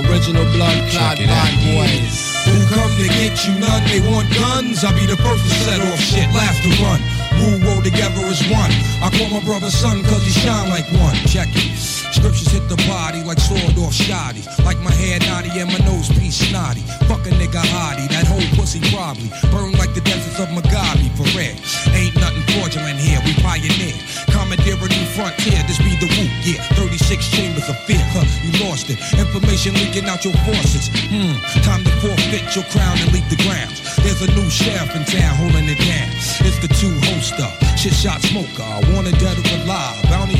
[0.09, 2.32] original blood clot bad boys.
[2.47, 3.84] Who come to get you none?
[3.89, 4.84] They want guns.
[4.84, 7.01] I'll be the first to set off shit, last to run.
[7.36, 8.72] Rule roll together as one.
[9.03, 11.14] I call my brother son cause he shine like one.
[11.26, 11.88] Check it.
[12.18, 14.42] Scriptures hit the body like sword off shoddy.
[14.66, 16.82] Like my hair naughty and my nose piece snotty.
[17.06, 19.30] Fuck a nigga hottie, that whole pussy probably.
[19.54, 21.54] Burn like the deserts of Mugabe for red.
[21.94, 23.94] Ain't nothing fraudulent here, we pioneer.
[24.34, 26.58] Commandeer a new frontier, this be the whoop, yeah.
[26.74, 28.98] 36 chambers of fear, huh, you lost it.
[29.14, 30.90] Information leaking out your forces.
[31.10, 33.78] Hmm, time to forfeit your crown and leave the grounds.
[34.02, 36.10] There's a new sheriff in town holding it down.
[36.42, 37.46] It's the two holster,
[37.78, 38.66] shit shot smoker.
[38.94, 40.38] Wanted dead or alive, bounty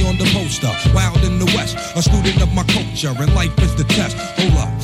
[3.05, 4.17] and life is the test.
[4.17, 4.75] Hold up.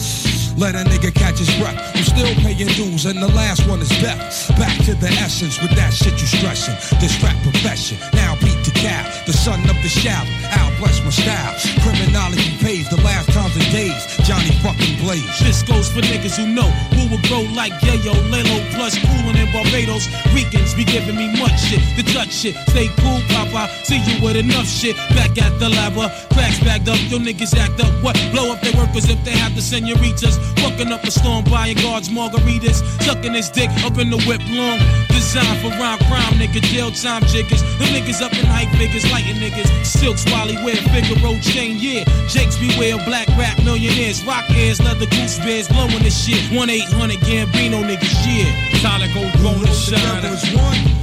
[0.57, 1.75] Let a nigga catch his breath.
[1.97, 4.49] I'm still paying dues, and the last one is death.
[4.57, 6.79] Back to the essence with that shit you stressing.
[7.01, 9.03] This rap profession, now beat the cow.
[9.27, 11.59] The son of the shout, Al bless my style.
[11.83, 14.14] Criminology pays the last times and days.
[14.25, 15.39] Johnny fucking Blaze.
[15.39, 19.53] This goes for niggas who know who will grow like Yayo, Lelo, plus coolin' in
[19.53, 20.09] Barbados.
[20.33, 22.57] Ricans be giving me much shit, the touch shit.
[22.73, 23.69] Stay cool, Papa.
[23.85, 24.97] See you with enough shit.
[25.13, 26.99] Back at the lava, uh, cracks bagged up.
[27.13, 27.93] Your niggas act up.
[28.03, 28.17] What?
[28.33, 30.39] Blow up their workers if they have the senoritas.
[30.65, 32.81] Fucking up a storm, buying guards, margaritas.
[33.05, 34.81] Sucking his dick up in the whip long.
[35.09, 36.63] Designed for rhyme crime, nigga.
[36.73, 37.61] Jail time jiggers.
[37.77, 39.69] The niggas up in hype figures, lighting niggas.
[39.85, 42.05] Silks, Wally, wear Figaro chain, yeah.
[42.29, 44.14] Jakes beware, black rap millionaires.
[44.23, 46.41] Rock ears, leather goose bears, blowing this shit.
[46.55, 48.53] 1 800 Gambino niggas, yeah.
[48.79, 50.23] Solid gold roller shine.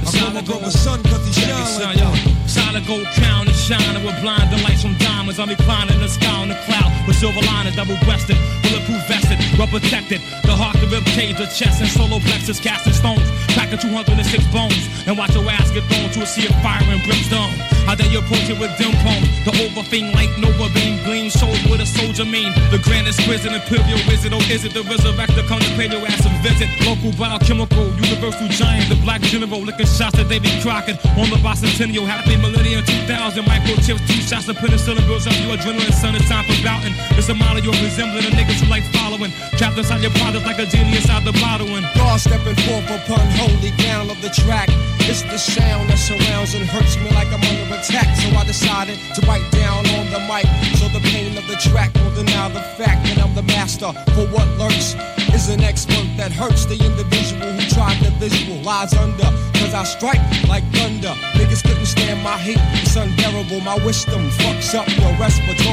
[0.06, 2.48] Solid gold son, cause he shine like.
[2.48, 5.38] Solid gold crown and shining with blinding lights from diamonds.
[5.38, 9.68] I'm reclining the sky on the cloud with silver liners, double breasted, bulletproof vested, well
[9.68, 10.20] protected.
[10.44, 14.88] The heart, the rib cage, the chest, and solar plexus, casting stones, packing 206 bones,
[15.06, 17.52] and watch your ass get thrown to a sea of fire and brimstone.
[17.86, 19.26] How dare you approach it with dim poems?
[19.42, 22.54] The overthing light, Nova beam, gleam, shows what a soldier mean.
[22.70, 25.42] The grandest prison, imperial wizard, or is it the resurrector?
[25.50, 26.70] Come to pay your ass a visit.
[26.86, 31.02] Local biochemical, universal giant, the black general, licking shots at Davy Crockett.
[31.18, 35.92] On the bicentennial, happy millennium 2000, microchips, two shots of penicillin builds up your adrenaline,
[35.92, 36.14] son.
[36.14, 36.94] It's time for bouting.
[37.18, 39.34] It's a model you're resembling, the niggas who like following.
[39.58, 41.66] Trapped inside your product like a genie inside the bottle.
[41.74, 44.91] And God stepping forth upon holy ground of the track.
[45.10, 48.08] It's the sound that surrounds and hurts me like I'm under attack.
[48.16, 50.46] So I decided to bite down on the mic.
[50.78, 53.92] So the pain of the track will deny the fact that I'm the master.
[54.14, 54.94] For what lurks
[55.34, 59.28] is an expert that hurts the individual who tried to visualize under.
[59.58, 61.14] Cause I strike like thunder.
[61.34, 62.60] Niggas couldn't stand my heat.
[62.82, 63.60] It's unbearable.
[63.60, 65.72] My wisdom fucks up your respiratory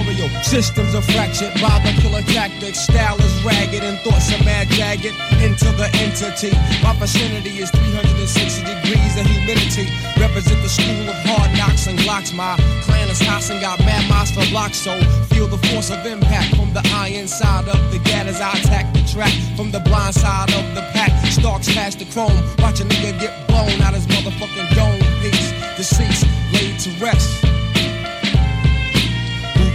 [0.50, 2.80] systems are fractured by the killer tactics.
[2.80, 5.14] Style is ragged and thoughts are mad jagged
[5.46, 6.52] into the entity.
[6.82, 9.92] My vicinity is 360 degrees of humility.
[10.20, 12.34] Represent the school of hard knocks and glocks.
[12.34, 14.78] My clan is house and got mad miles for blocks.
[14.78, 15.00] So
[15.30, 18.94] feel the force of impact from the iron side of the gat as I attack
[18.94, 19.34] the track.
[19.56, 22.40] From the blind side of the pack, stalks past the chrome.
[22.60, 25.00] Watch a nigga get blown out his motherfucking dome.
[25.22, 27.46] Peace, deceased, laid to rest.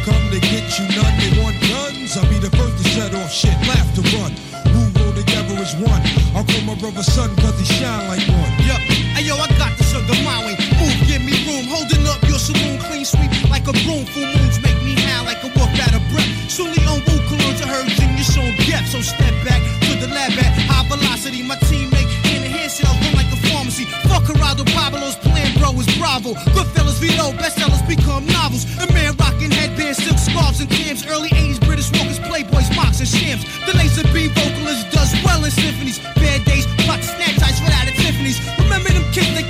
[0.05, 0.85] Come to get you?
[1.01, 1.17] None.
[1.17, 2.15] They want guns.
[2.19, 3.57] I'll be the first to shut off shit.
[3.65, 4.37] Laugh to run.
[4.69, 6.03] Who roll together as one?
[6.37, 8.53] I'll call my brother son cause he shine like one.
[8.69, 8.85] Yup,
[9.25, 10.55] yo, I got the sugar way.
[10.77, 11.65] Move, give me room.
[11.67, 14.05] Holding up your saloon clean sweep like a broom.
[14.05, 16.29] Full moons make me howl like a wolf out of breath.
[16.47, 18.93] Soonly on Wu Cologne to her genius on depth.
[18.93, 21.43] So step back to the lab at high velocity.
[21.43, 23.89] My teammate in hand sales run like a pharmacy.
[24.07, 26.37] Fuck Geraldo Pablo's plan, bro, is Bravo.
[26.53, 28.69] Goodfellas Vito, bestsellers become novels.
[28.85, 31.07] A man rocking headbands, silk scarves and cams.
[31.09, 33.43] Early 80s British walkers, playboys, mocks and shams.
[33.65, 35.99] The laser B vocalist does well in symphonies.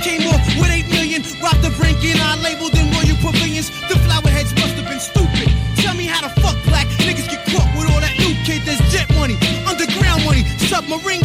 [0.05, 1.25] Came off with 8 million?
[1.41, 3.73] Rock the brink and I labeled them royal pavilions.
[3.89, 5.49] The flower heads must have been stupid.
[5.81, 8.85] Tell me how the fuck black niggas get caught with all that new kid that's
[8.93, 9.33] jet money,
[9.65, 11.24] underground money, submarines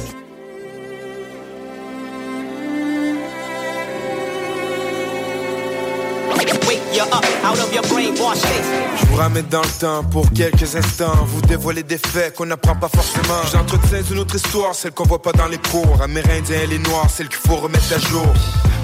[8.97, 11.25] Je vous ramène dans le temps pour quelques instants.
[11.25, 13.41] Vous dévoiler des faits qu'on n'apprend pas forcément.
[13.51, 16.01] J'entretiens une autre histoire, celle qu'on voit pas dans les cours.
[16.01, 18.27] Amérindiens et les noirs, celle qu'il faut remettre à jour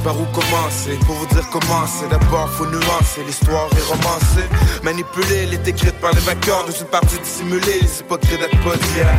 [0.04, 2.08] par où commencer Pour vous dire comment c'est.
[2.10, 4.48] D'abord faut nuancer, l'histoire est romancée.
[4.84, 9.14] Manipulée, elle est écrite par les vainqueurs Dans une partie dissimulée, les hypocrites d'être d'hier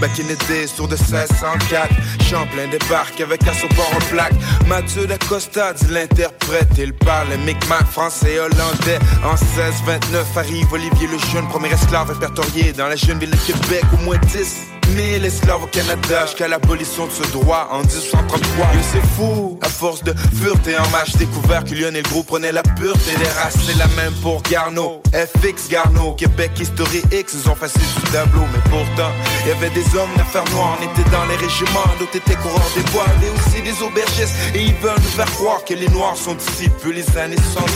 [0.00, 1.88] Back in the days, tour de 1604
[2.28, 4.34] Champlain débarque avec un support en plaque.
[4.66, 7.28] Mathieu d'Acosta dit l'interprète Il parle.
[7.44, 8.98] Micmac, français et hollandais.
[9.24, 13.84] En 1629 arrive Olivier le Jeune Premier esclave répertorié dans la jeune ville de Québec.
[13.92, 18.82] Au moins 10 1000 esclaves au Canada Jusqu'à l'abolition de ce droit en 1833 Et
[18.92, 23.16] c'est fou, à force de fureté en marche Découvert que Lionel Gros prenait la pureté
[23.18, 23.56] des races.
[23.66, 26.12] C'est la même pour Garneau, FX Garneau.
[26.12, 28.42] Québec History X, ils ont facile du tableau.
[28.52, 29.10] Mais pourtant,
[29.42, 32.70] il y avait des hommes d'affaires noires On était dans les régiments, d'autres étaient coureurs
[32.74, 34.34] des bois Et aussi des aubergistes.
[34.54, 37.70] Et ils veulent nous faire croire que les noirs sont d'ici Depuis les années 70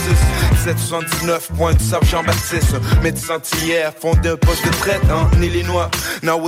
[0.65, 5.91] 779, point du Jean-Baptiste Médecin hier, fondé un poste de traite en Illinois.
[6.27, 6.43] On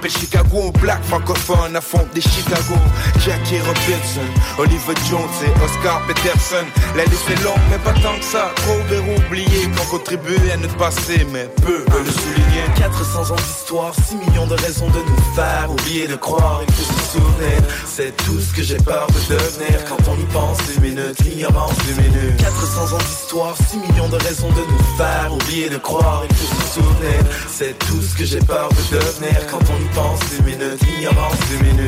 [0.00, 2.74] l'appelle Chicago Black francophone à fond des Chicago.
[3.18, 4.26] Jackie Robinson,
[4.58, 6.64] Oliver Jones et Oscar Peterson.
[6.96, 8.50] La liste est longue mais pas tant que ça.
[8.56, 12.64] Trop verrou oubliés qui ont contribué à notre passé Mais peu veulent le souligner.
[12.76, 16.82] 400 ans d'histoire, 6 millions de raisons de nous faire oublier de croire, il faut
[16.82, 19.84] se souvenir C'est tout ce que j'ai peur de devenir.
[19.88, 24.16] Quand on y pense, deux minutes, l'ignorance, deux minutes 400 ans d'histoire, 6 millions de
[24.16, 28.24] raisons de nous faire oublier de croire, il faut se souvenir C'est tout ce que
[28.24, 29.46] j'ai peur de devenir.
[29.50, 29.89] Quand on y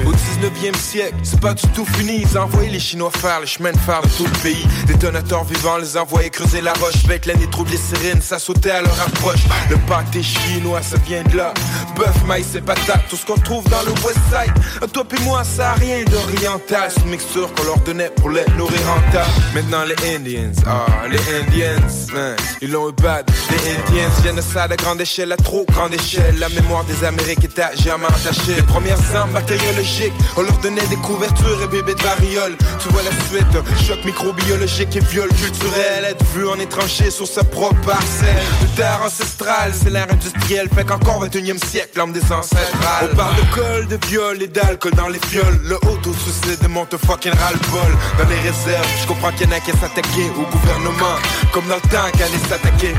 [0.05, 2.23] Au 19e siècle, c'est pas du tout fini.
[2.23, 4.67] Ils envoyaient les Chinois faire le chemin de fer de tout le pays.
[4.87, 7.05] Détonateurs vivants les envoyaient creuser la roche.
[7.05, 9.41] Avec l'année trouble les sirènes, ça sautait à leur approche.
[9.71, 11.55] Le pâté chinois, ça vient de là.
[11.97, 14.91] Bœuf, maïs et patates, tout ce qu'on trouve dans le West Side.
[14.93, 16.91] Toi pis moi, ça a rien d'oriental.
[16.91, 19.27] C'est une mixture qu'on leur donnait pour les nourrir en tas.
[19.55, 24.77] Maintenant les Indians, ah les Indians hein, Ils l'ont eu bad, les Indians Génocide à
[24.77, 26.39] grande échelle, à trop grande échelle.
[26.39, 30.15] La mémoire des Amériques est à jamais entachée Les premières armes bactériologiques.
[30.37, 32.57] On leur donnait des couvertures et bébés de variole.
[32.81, 36.05] Tu vois la suite, choc microbiologique et viol culturel.
[36.09, 38.43] Être vu en étranger sur sa propre parcelle.
[38.63, 40.69] De terre ancestrale, c'est l'ère industrielle.
[40.75, 43.11] Fait qu'encore 21 siècle, l'âme des ancestrales.
[43.13, 45.61] On parle de col, de viol et d'alcool dans les fioles.
[45.65, 47.93] Le auto-suicide monte fucking ras-le-bol.
[48.19, 51.17] Dans les réserves, je comprends qu'il y en a qui s'attaquer au gouvernement.
[51.53, 52.95] Comme dans le temps qu'elle s'attaquer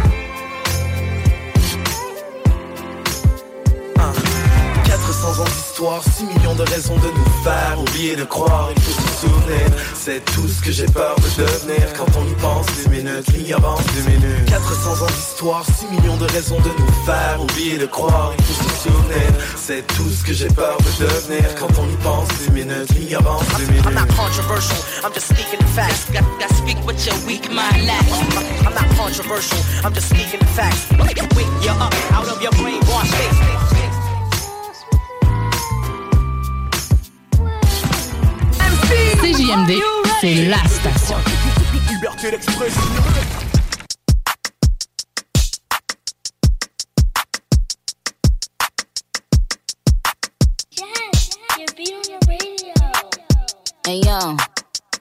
[5.40, 9.28] ans d'histoire, 6 millions de raisons de nous faire oublier de croire, il faut se
[9.28, 13.28] souvenir C'est tout ce que j'ai peur de devenir Quand on y pense, deux minutes,
[13.34, 17.86] l'ignorance, deux minutes 400 ans d'histoire, 6 millions de raisons de nous faire oublier de
[17.86, 21.88] croire, il faut se souvenir C'est tout ce que j'ai peur de devenir Quand on
[21.88, 26.10] y pense, deux minutes, l'ignorance, deux minutes I'm not controversial, I'm just speaking the facts.
[26.12, 28.14] Got, got speak what your weak mind lacks.
[28.66, 30.88] I'm not controversial, I'm just speaking the facts.
[31.36, 33.53] Wake you up out of your brainwash state.
[39.24, 39.82] CJMD,
[40.20, 41.16] c'est la station.
[41.90, 42.82] Liberté d'expression.
[53.88, 54.36] Hey yo,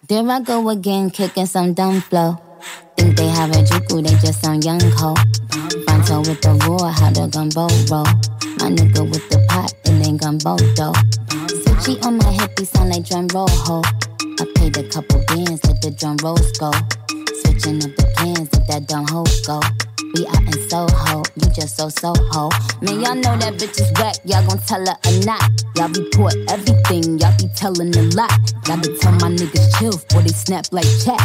[0.06, 2.36] there I go again, kicking some dumb flow.
[2.96, 5.16] Think they have a juku, they just some young ho.
[5.84, 8.04] Fronto with the roar, how the gumbo roll.
[8.60, 10.92] My nigga with the pot, it ain't gumbo though.
[11.64, 13.82] Switchy on my hip, he sound like drum roll ho.
[14.42, 16.72] I paid a couple bands, let the drum rolls go.
[17.46, 19.62] Switching up the plans, let that dumb hoe go.
[20.18, 22.50] We out in Soho, you just so Soho.
[22.82, 25.46] Man, y'all know that bitch is whack, y'all gon' tell her or not.
[25.78, 28.34] Y'all report everything, y'all be telling a lot.
[28.66, 31.22] Gotta tell my niggas chill, before they snap like chat.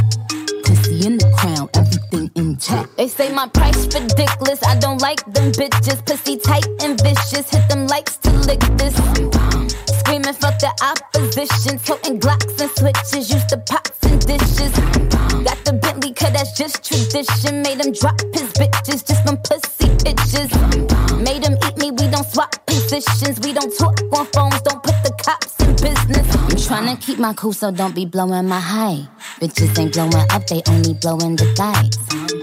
[0.61, 2.95] Pussy in the crown, everything intact.
[2.97, 6.05] They say my price ridiculous, I don't like them bitches.
[6.05, 8.93] Pussy tight and vicious, hit them likes to lick this.
[10.07, 14.71] Screaming, fuck the opposition, toting Glocks and switches, used to pots and dishes.
[15.43, 17.61] Got the Bentley, cause that's just tradition.
[17.61, 20.47] Made him drop his bitches just from pussy pictures.
[21.19, 23.41] Made him eat me, we don't swap positions.
[23.41, 26.46] We don't talk on phones, don't put the cops in business.
[26.67, 29.07] Tryna keep my cool, so don't be blowing my high.
[29.39, 31.95] Bitches ain't blowing up, they only blowing the thighs.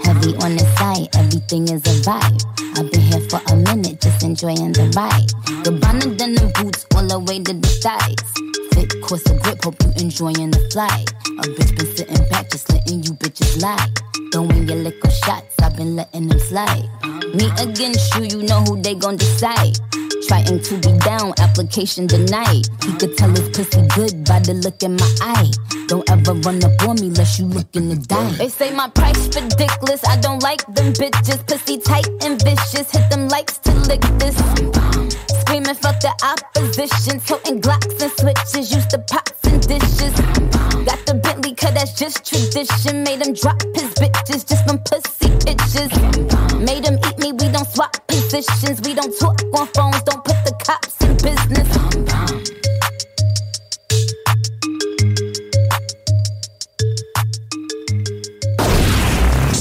[0.03, 2.41] Heavy on the side, everything is a vibe.
[2.75, 5.29] I've been here for a minute, just enjoying the ride.
[5.63, 8.74] Gabbana denim boots all the way to the thighs.
[8.85, 11.09] Fit course of grip, hope you enjoying the flight.
[11.39, 13.87] A bitch been sitting back, just letting you bitches lie.
[14.31, 16.87] Throwing your liquor shots, I've been letting them slide.
[17.33, 19.73] Me against you, you know who they gon' decide.
[20.27, 22.67] Trying to be down, application denied.
[22.85, 25.49] He could tell his pussy good by the look in my eye.
[25.87, 28.31] Don't ever run up on me unless you looking to die.
[28.33, 31.41] They say my price ridiculous, I don't like them bitches.
[31.47, 34.37] Pussy tight and vicious, hit them likes to lick this.
[35.73, 40.13] Fuck the opposition, toting Glocks and switches, used to pots and dishes.
[40.85, 43.03] Got the Bentley, cause that's just tradition.
[43.03, 45.89] Made him drop his bitches just from pussy pictures.
[46.61, 48.79] Made him eat me, we don't swap positions.
[48.81, 51.67] We don't talk on phones, don't put the cops in business.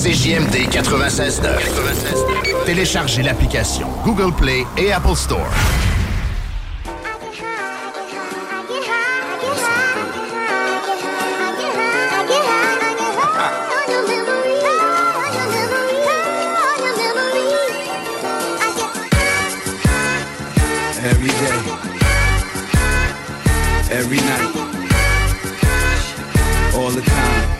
[0.05, 2.67] CJMD 96.9.
[2.67, 5.49] Téléchargez l'application Google Play et Apple Store.
[24.05, 24.52] Every night,
[26.76, 27.55] all the time.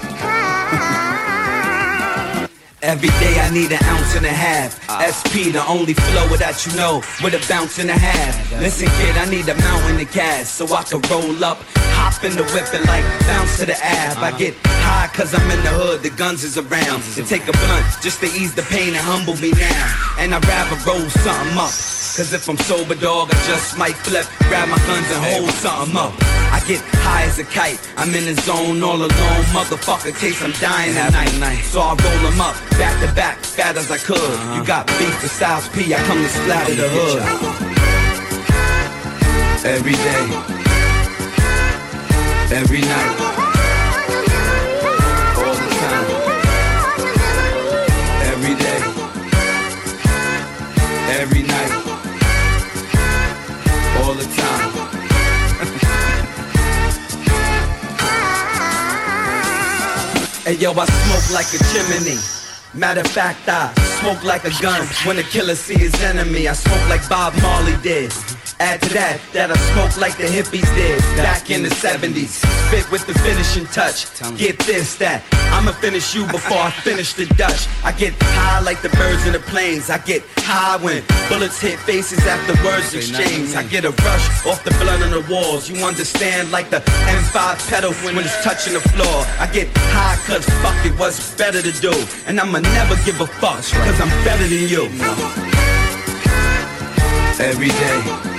[2.83, 4.77] Every day I need an ounce and a half.
[5.01, 8.61] SP, the only flow that you know, with a bounce and a half.
[8.61, 11.59] Listen, kid, I need a mountain of gas so I can roll up,
[11.97, 14.19] hop in the whip and like bounce to the ab.
[14.19, 14.55] I get
[14.85, 17.01] high cause I'm in the hood, the guns is around.
[17.17, 19.85] To take a blunt just to ease the pain and humble me now.
[20.19, 21.94] And I'd rather roll something up.
[22.15, 25.97] Cause if I'm sober, dog, I just might flip, grab my guns and hold something
[25.97, 26.15] up.
[26.55, 30.53] I get high as a kite, I'm in the zone all alone, motherfucker, case I'm
[30.63, 31.65] dying at night.
[31.65, 34.31] So I roll them up, back to back, fat as I could.
[34.55, 37.19] You got beef to Styles P, I come to splatter the hood.
[39.67, 40.25] Every day,
[42.55, 43.44] every night,
[60.45, 62.19] Hey yo, I smoke like a chimney.
[62.75, 66.49] Matter of fact, I smoke like a gun when a killer see his enemy.
[66.49, 68.13] I smoke like Bob Marley did.
[68.61, 72.39] Add to that, that I smoke like the hippies did back in the 70s.
[72.39, 74.07] Spit with the finishing touch.
[74.39, 75.23] Get this, that.
[75.51, 77.67] I'ma finish you before I finish the Dutch.
[77.83, 79.91] I get high like the birds in the planes.
[79.91, 83.55] I get high when bullets hit faces after words exchange.
[83.55, 85.69] I get a rush off the blood on the walls.
[85.69, 89.27] You understand like the M5 pedal when it's touching the floor.
[89.39, 91.93] I get high cause fuck it, what's better to do?
[92.27, 94.85] And I'ma never give a fuck cause I'm better than you.
[97.41, 98.34] Every day,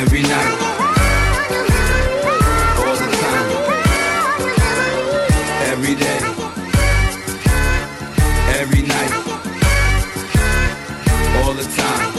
[0.00, 0.52] every night,
[2.78, 3.48] all the time,
[5.72, 6.20] every day,
[8.58, 9.12] every night,
[11.44, 12.09] all the time.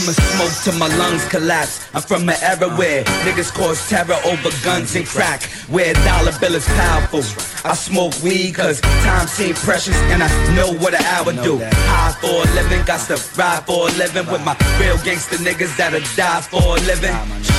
[0.00, 1.84] I'ma smoke till my lungs collapse.
[1.92, 5.42] I'm from an era where niggas cause terror over guns and crack.
[5.68, 7.20] Where dollar bill is powerful.
[7.68, 11.60] I smoke weed cause time seems precious and I know what an hour do.
[11.60, 15.76] High for a living, got to ride for a living with my real gangster niggas
[15.76, 17.12] that'll die for a living.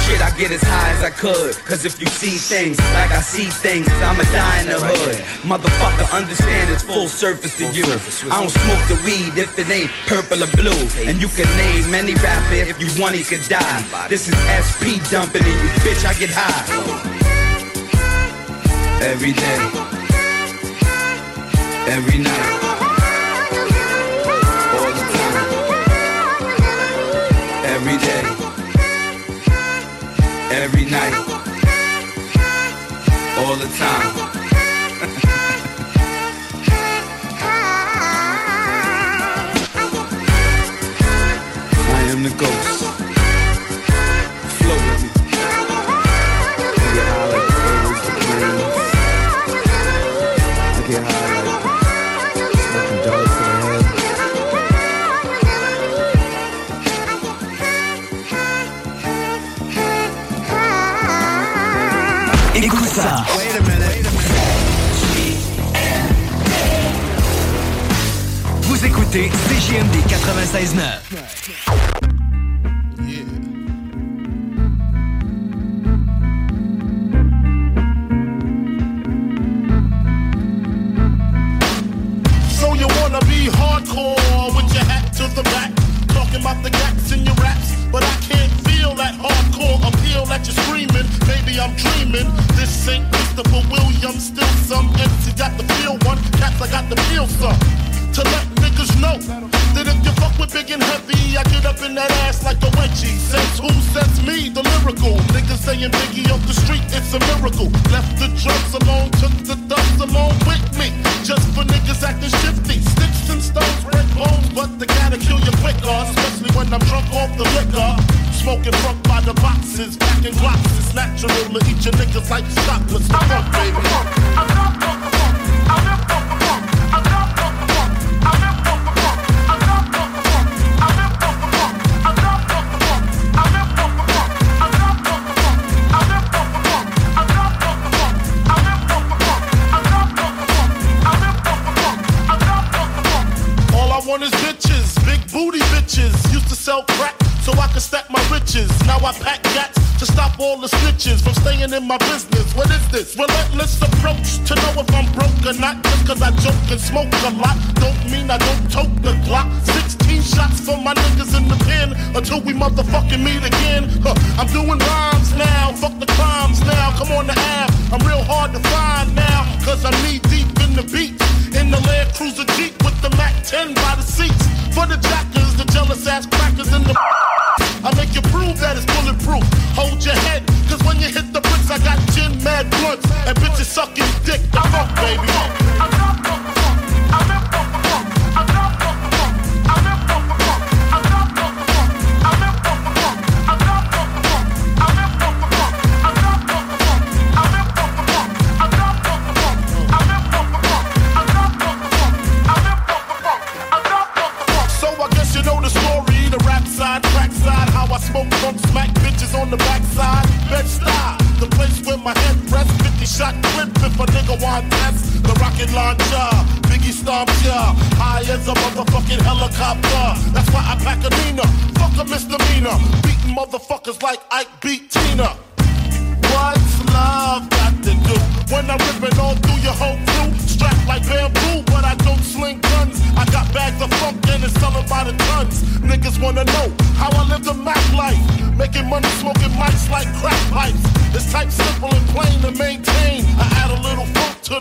[0.09, 1.53] Shit, I get as high as I could.
[1.69, 5.15] Cause if you see things like I see things, I'ma die in the hood.
[5.45, 7.85] Motherfucker, understand it's full surface to you.
[8.33, 10.81] I don't smoke the weed if it ain't purple or blue.
[11.05, 12.30] And you can name many rapper.
[12.53, 14.07] If you want, he could die.
[14.09, 17.11] This is SP dumping and you, bitch, I get high.
[19.01, 19.57] Every day.
[21.87, 22.61] Every night.
[24.77, 25.35] All the time.
[27.65, 28.23] Every day.
[30.61, 31.13] Every night.
[33.39, 34.30] All the time.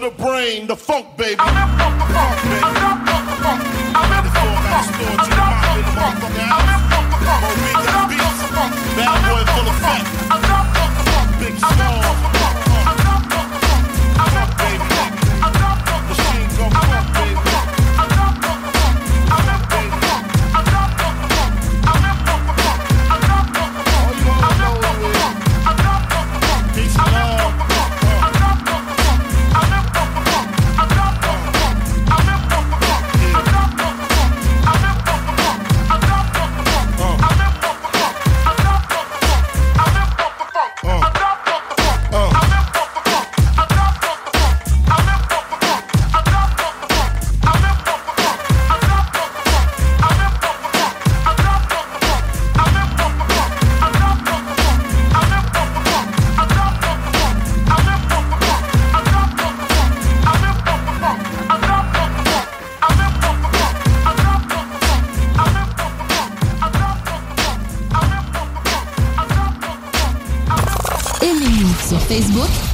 [0.01, 1.37] the brain, the funk baby.
[1.39, 2.80] I funk, the funk baby.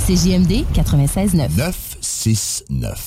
[0.06, 1.56] Facebook, c'est JMD 96.9.
[1.56, 3.05] 969.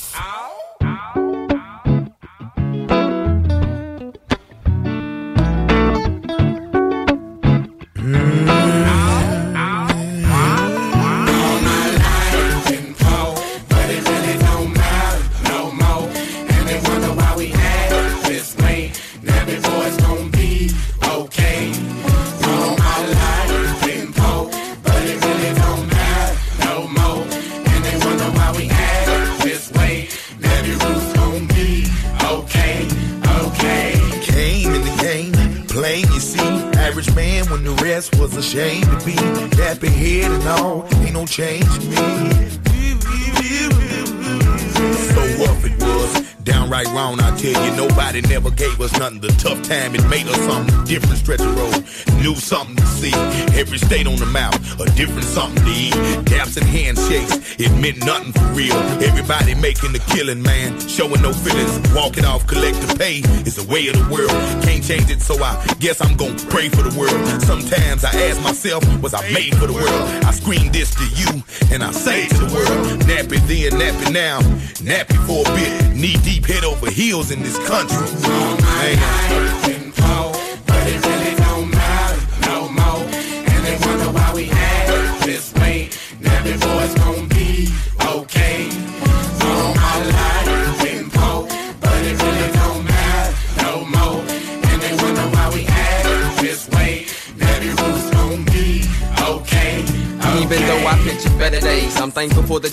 [59.79, 61.79] Making the killing, man, showing no feelings.
[61.93, 64.31] Walking off, collect the pay is the way of the world.
[64.63, 67.41] Can't change it, so I guess I'm gonna pray for the world.
[67.41, 69.89] Sometimes I ask myself, was I made for the world?
[70.25, 74.39] I scream this to you, and I say to the world, nappy then, nappy now,
[74.83, 77.97] nappy for a bit, knee deep, head over heels in this country.
[78.27, 79.78] Man.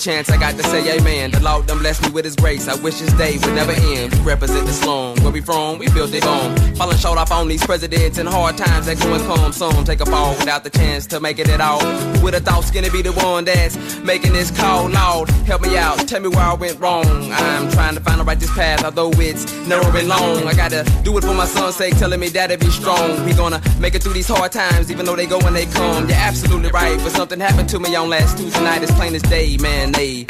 [0.07, 1.31] Chance I got to say amen.
[1.31, 2.69] The Lord done blessed me with his grace.
[2.69, 4.13] I wish his day would never end.
[4.13, 5.17] We represent the slum.
[5.21, 6.55] Where we from, we built it on.
[6.77, 9.51] Falling short off on these presidents and hard times that go and come.
[9.51, 11.83] Some take a fall without the chance to make it at all.
[12.23, 14.87] With a thought Skinny be the one that's making this call?
[14.87, 15.97] Lord, help me out.
[16.07, 17.05] Tell me where I went wrong.
[17.05, 20.47] I'm trying to find the righteous path, although it's narrow and long.
[20.47, 23.25] I gotta do it for my son's sake, telling me daddy be strong.
[23.25, 26.07] We gonna make it through these hard times, even though they go and they come.
[26.07, 28.81] You're absolutely right, but something happened to me on last Tuesday night.
[28.83, 29.96] It's plain as day, man.
[29.97, 30.27] They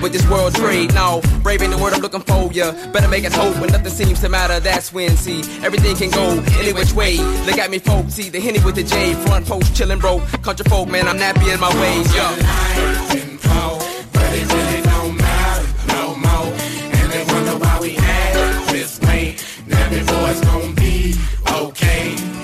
[0.00, 2.52] with this world trade, no, brave ain't the word I'm looking for.
[2.52, 4.60] Ya better make it hope when nothing seems to matter.
[4.60, 7.16] That's when see everything can go any which way.
[7.44, 8.14] Look at me, folks.
[8.14, 10.20] See the henny with the J, front post chillin', bro.
[10.42, 12.22] Country folk, man, I'm nappy in my ways, yo.
[18.00, 19.36] Act this way.
[19.66, 19.90] Now
[20.76, 21.14] be
[21.50, 22.37] okay.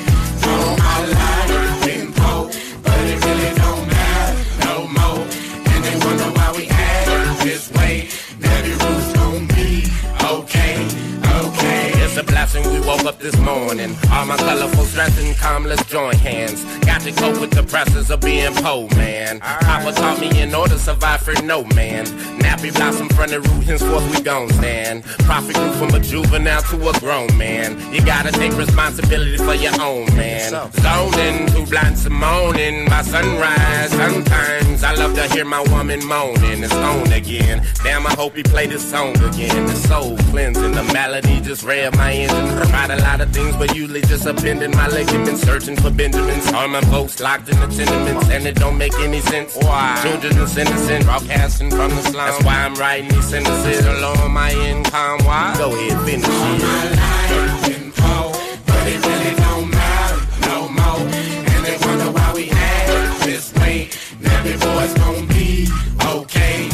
[12.85, 13.95] Woke up this morning.
[14.11, 16.65] All my colorful strength and calm, let's join hands.
[16.85, 19.41] Got to cope with the pressures of being poor, man.
[19.41, 22.07] Papa taught me in order to survive for no man.
[22.39, 25.05] Nappy blossom from the root, henceforth we gon' stand.
[25.27, 27.79] Prophet grew from a juvenile to a grown man.
[27.93, 30.53] You gotta take responsibility for your own, man.
[30.73, 33.91] Zoning, too blind to moaning by sunrise.
[33.91, 36.63] Sometimes I love to hear my woman moaning.
[36.63, 37.67] It's on again.
[37.83, 39.67] Damn, I hope he play this song again.
[39.67, 42.74] The soul cleansing, the melody just rev my engine.
[42.75, 45.43] Tried a lot of things, but usually just upending my ligaments.
[45.43, 46.53] Searching for Benjamins.
[46.53, 49.55] All my folks locked in the tenements, and it don't make any sense.
[49.55, 49.97] Why?
[50.03, 52.27] Children is innocent, broadcasting from the slum.
[52.27, 55.21] That's why I'm writing these sentences along my income.
[55.25, 55.55] Why?
[55.57, 56.33] Go ahead, finish it.
[58.67, 60.19] But it really don't matter
[60.49, 61.07] no more.
[61.55, 63.89] And they wonder why we act this way.
[64.19, 64.43] Now
[64.83, 65.69] it's gonna be
[66.05, 66.74] okay.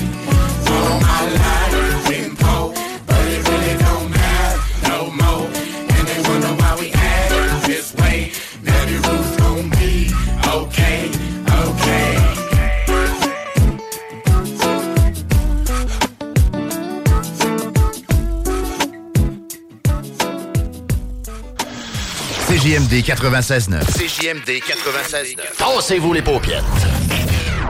[22.90, 23.84] CJMD 96.9.
[23.86, 25.56] CJMD 96.9.
[25.56, 26.64] Tassez-vous les paupières.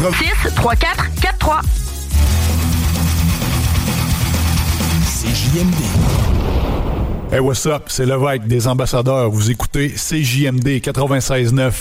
[0.00, 1.60] 86 34 43.
[5.04, 5.74] CJMD.
[7.30, 7.84] Hey, what's up?
[7.88, 9.30] C'est Lévesque des ambassadeurs.
[9.30, 11.72] Vous écoutez CJMD 96.9.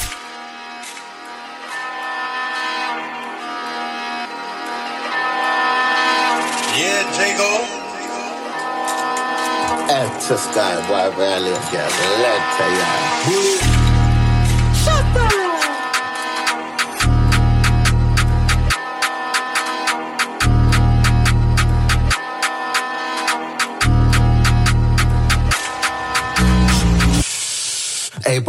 [6.75, 7.53] Yeah, Jago.
[9.89, 10.09] At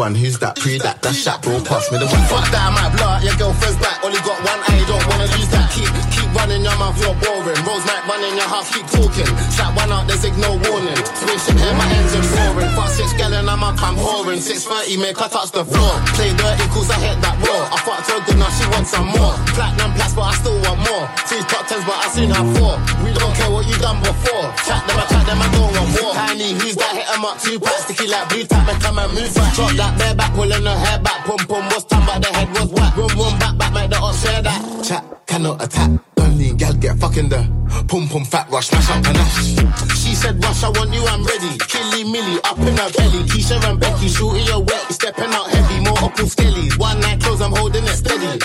[0.01, 0.57] A1, who's that?
[0.57, 1.61] Pre that, that's shot, bro.
[1.61, 2.25] Pass me the one.
[2.33, 4.01] Fuck that, I might blow out your girlfriend's back.
[4.01, 5.69] Only got one eye, don't wanna lose that.
[5.77, 7.61] Keep, keep running your mouth, you're boring.
[7.69, 9.27] Rose might in your house, keep talking.
[9.51, 10.97] Shot one out, there's no warning.
[11.19, 12.71] Spaceship here, my engine roaring.
[12.79, 14.39] Fuck six gallon, I'm up, I'm whoring.
[14.39, 15.95] 630, make her touch the floor.
[16.15, 17.67] Play dirty, cause I hit that raw.
[17.75, 19.35] I fucked her good, now she wants some more.
[19.59, 21.05] Platinum plus, but I still want more.
[21.27, 22.75] Three top tens, but I seen her four.
[23.03, 24.47] We don't care what you done before.
[24.63, 26.15] Chat them, I chat them, I don't want more.
[26.15, 26.93] Tiny, who's that?
[26.95, 29.55] Hit 'em up, two packs, sticky like blue tap, and come and move back.
[29.55, 31.27] Drop that bare back, pulling her hair back.
[31.27, 32.97] Pum pum was time, but the head was whack.
[32.97, 34.61] Room room back back, make the ops share that.
[34.87, 36.10] Chat cannot attack.
[36.41, 37.45] Only gal get fucking the
[37.87, 41.59] pum pum fat rush, smash up and She said, Rush, I want you, I'm ready.
[41.69, 43.29] Killy Millie up in her belly.
[43.29, 46.79] Keisha and Becky shooting your wet, stepping out heavy, more up skellies.
[46.79, 48.41] One night close, I'm holding it steady.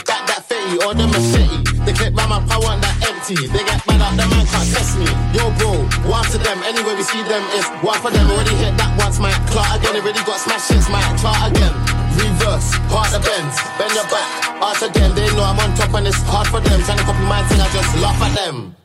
[0.66, 1.86] Fetty or the machete.
[1.86, 3.36] They clip round my power and that empty.
[3.48, 5.06] They get mad up, the man can't test me.
[5.34, 6.60] Yo, bro, one to them.
[6.66, 8.26] Anyway, we see them is one for them.
[8.30, 9.96] Already hit that once, my clout again.
[9.96, 11.74] Already got smash hits, my clout again.
[12.16, 14.28] Reverse, part the bends, bend your back,
[14.64, 15.14] arch again.
[15.14, 16.82] They know I'm on top and it's hard for them.
[16.84, 18.85] Trying to copy my thing, I just laugh at them.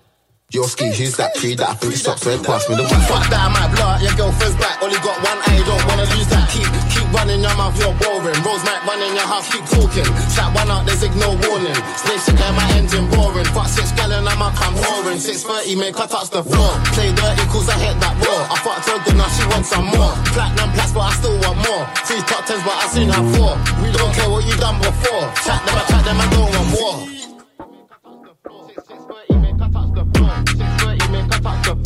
[0.51, 2.99] Yo, ski, who's that pre that I think it stops right past me the one.
[3.07, 4.83] Fuck that, I might blow out your girlfriend's back.
[4.83, 6.51] Only got one eye, don't wanna lose that.
[6.51, 8.35] Keep, keep running your mouth, you're boring.
[8.43, 10.03] Rose might run in your house, keep talking.
[10.35, 11.79] Shot one out, there's no warning.
[11.95, 13.47] Spaceship there, my engine boring.
[13.55, 15.23] Fuck six gallon, I'm up, I'm whoring.
[15.23, 16.75] 630, make her touch the floor.
[16.99, 18.51] Play dirty, cause I hit that raw.
[18.51, 20.19] I fucked her good, now she wants some more.
[20.35, 21.87] Platinum plus, but I still want more.
[22.11, 23.55] Three top tens, but I seen her four.
[23.87, 25.31] We don't care what you done before.
[25.47, 27.20] Chat them, I chat them, I don't want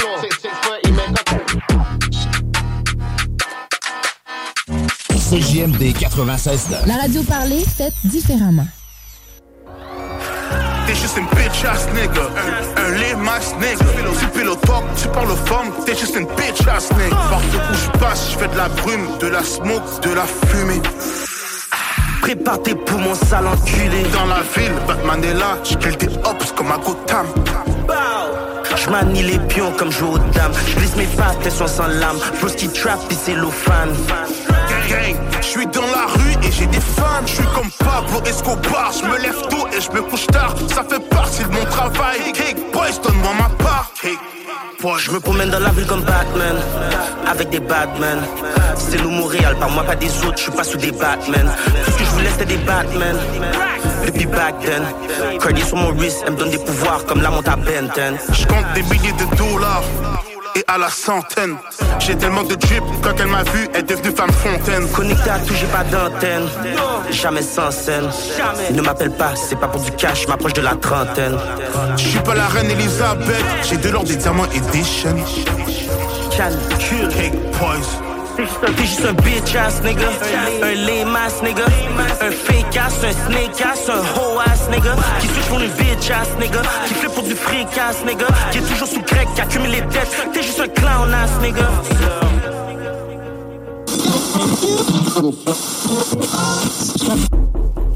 [0.05, 0.20] war.
[5.31, 6.86] CJMD 96.9.
[6.86, 8.66] La radio parlée, faite différemment.
[10.86, 13.85] T'es juste une bitch ass nigga, un, un lame ass nigga.
[14.20, 17.16] Tu pilotes top, tu parles aux femmes, t'es juste une bitch ass nigga.
[17.31, 20.82] Partout où je passe, je fais de la brume, de la smoke, de la fumée.
[22.20, 24.05] Prépare tes poumons sales enculés.
[24.12, 27.26] Dans la ville, Batman est là, je kill tes hops comme à Gotham.
[28.77, 30.52] Je manie les pions comme je aux dames.
[30.66, 32.19] Je mes pattes, elles sont sans lame.
[32.40, 33.90] Broski trap et c'est fan.
[34.89, 37.24] Gang, je suis dans la rue et j'ai des fans.
[37.27, 38.93] Je suis comme Pablo Escobar.
[38.93, 40.55] Je me lève tôt et je me couche tard.
[40.69, 42.32] Ça fait partie de mon travail.
[42.32, 43.90] Cake boys, donne-moi ma part.
[44.98, 46.56] Je me promène dans la ville comme Batman,
[47.27, 48.19] avec des Batman.
[48.77, 51.51] C'est loup Montréal, par moi pas des autres, je suis pas sous des Batman.
[51.86, 53.16] Tout ce que je voulais c'était des Batman.
[54.05, 54.82] Depuis back then,
[55.40, 58.19] Cardi sur mon wrist, elle me donne des pouvoirs comme la monte à Benton.
[58.31, 59.82] Je compte des milliers de dollars
[60.55, 61.56] et à la centaine.
[61.98, 64.89] J'ai tellement de drip, quand elle m'a vu, elle est devenue femme fontaine.
[64.89, 66.48] Connecté à tout, j'ai pas d'antenne.
[67.10, 68.09] Jamais sans scène.
[68.72, 71.36] Ne m'appelle pas, c'est pas pour du cash, je m'approche de la trentaine.
[71.97, 75.22] Je suis pas la reine Elisabeth, j'ai de l'or, des diamants et des chaînes.
[76.36, 77.09] Calcul.
[77.09, 77.35] Cake.
[78.36, 80.09] T'es juste un bitch ass nigga,
[80.62, 81.66] un lame ass nigga,
[82.20, 86.10] un fake ass, un snake ass, un hoe ass nigga, qui switch pour une bitch
[86.10, 86.94] ass nigga, qui
[87.24, 90.60] du fric ass nigga, qui est toujours sous crack, qui accumule les dettes, t'es juste
[90.60, 91.70] un clown ass nigga.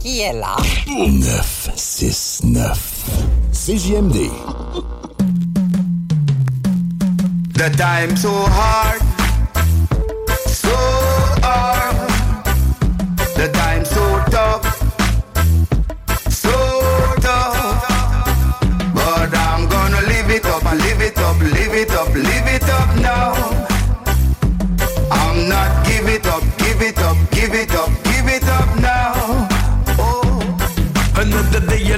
[0.00, 0.56] Qui est là?
[0.86, 2.94] 969.
[3.52, 4.30] CJMD.
[7.54, 9.02] The time so hard,
[10.46, 10.70] so
[11.42, 12.07] hard.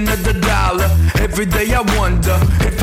[0.01, 0.89] Another dollar.
[1.17, 2.80] Every day I wonder if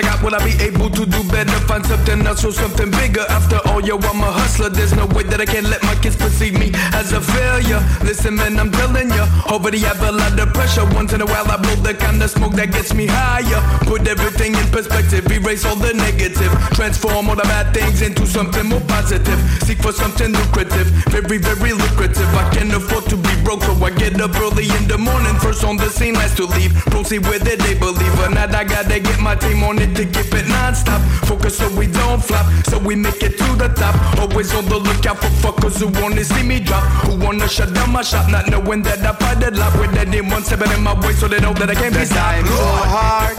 [0.00, 1.52] I got, will I be able to do better?
[1.68, 3.20] Find something else or something bigger.
[3.28, 4.70] After all, yo, I'm a hustler.
[4.70, 7.84] There's no way that I can let my kids perceive me as a failure.
[8.00, 9.28] Listen, man, I'm telling ya.
[9.52, 10.86] Already have a lot of pressure.
[10.96, 13.60] Once in a while, I blow the kind of smoke that gets me higher.
[13.84, 16.48] Put everything in perspective, erase all the negative.
[16.72, 19.38] Transform all the bad things into something more positive.
[19.68, 22.28] Seek for something lucrative, very, very lucrative.
[22.40, 25.36] I can't afford to be broke, so I get up early in the morning.
[25.44, 26.72] First on the scene, last to leave.
[26.88, 28.54] Proceed with it, they believe or not.
[28.54, 31.00] I gotta get my team on it to keep it non-stop.
[31.26, 33.94] Focus so we don't flop, so we make it to the top.
[34.18, 36.84] Always on the lookout for fuckers who wanna see me drop.
[37.04, 40.42] Who wanna shut down my shop, not knowing that I fight a lot with anyone
[40.42, 42.46] stepping in my way, so they know that I can't be stopped.
[42.46, 42.54] so
[42.94, 43.36] hard,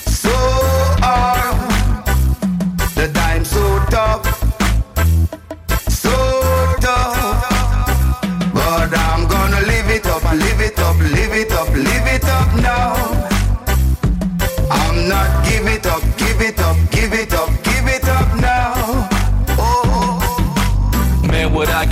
[0.00, 0.36] so
[1.02, 1.53] hard.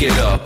[0.04, 0.41] It up.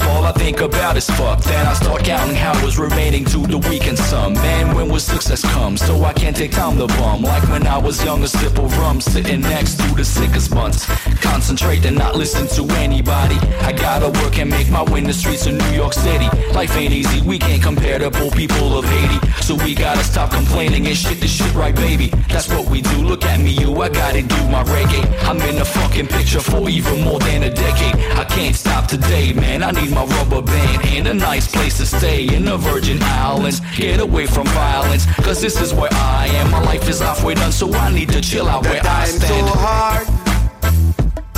[0.46, 1.42] Think about is fuck.
[1.42, 4.34] Then I start counting hours remaining to the weekend sum.
[4.34, 5.76] Man, when will success come?
[5.76, 7.22] So I can't take time to bum.
[7.22, 10.86] Like when I was young, a sip of rum, sitting next to the sickest bunts.
[11.20, 13.34] Concentrate and not listen to anybody.
[13.62, 16.28] I gotta work and make my way in the streets of New York City.
[16.52, 19.18] Life ain't easy, we can't compare to poor people of Haiti.
[19.42, 22.06] So we gotta stop complaining and shit this shit right, baby.
[22.28, 22.98] That's what we do.
[23.02, 25.04] Look at me, you, I gotta do my reggae.
[25.28, 27.96] I'm in the fucking picture for even more than a decade.
[28.16, 29.64] I can't stop today, man.
[29.64, 33.60] I need my rubber band and a nice place to stay in the Virgin Islands.
[33.76, 36.50] Get away from violence, cause this is where I am.
[36.50, 39.48] My life is halfway done, so I need to chill out where I stand.
[39.48, 40.06] so hard,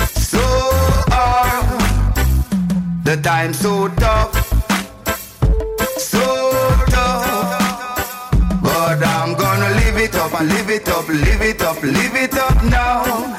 [0.09, 0.45] so
[1.13, 1.79] hard.
[3.03, 4.33] The time so tough,
[5.97, 6.51] so
[6.89, 8.61] tough.
[8.61, 12.37] But I'm gonna live it up and live it up, live it up, live it
[12.37, 13.35] up now.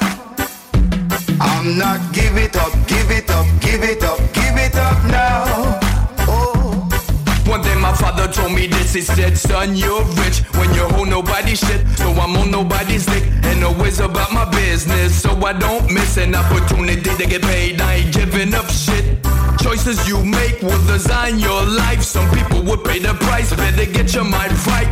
[1.40, 4.39] I'm not give it up, give it up, give it up, give
[4.70, 5.78] it up now.
[6.28, 6.88] Oh.
[7.46, 11.08] One day my father told me this, he said, son, you're rich when you hold
[11.08, 11.86] nobody's shit.
[11.98, 15.20] So I'm on nobody's dick and always about my business.
[15.22, 19.18] So I don't miss an opportunity to get paid, I ain't giving up shit.
[19.60, 22.02] Choices you make will design your life.
[22.02, 24.88] Some people would pay the price, better get your mind right.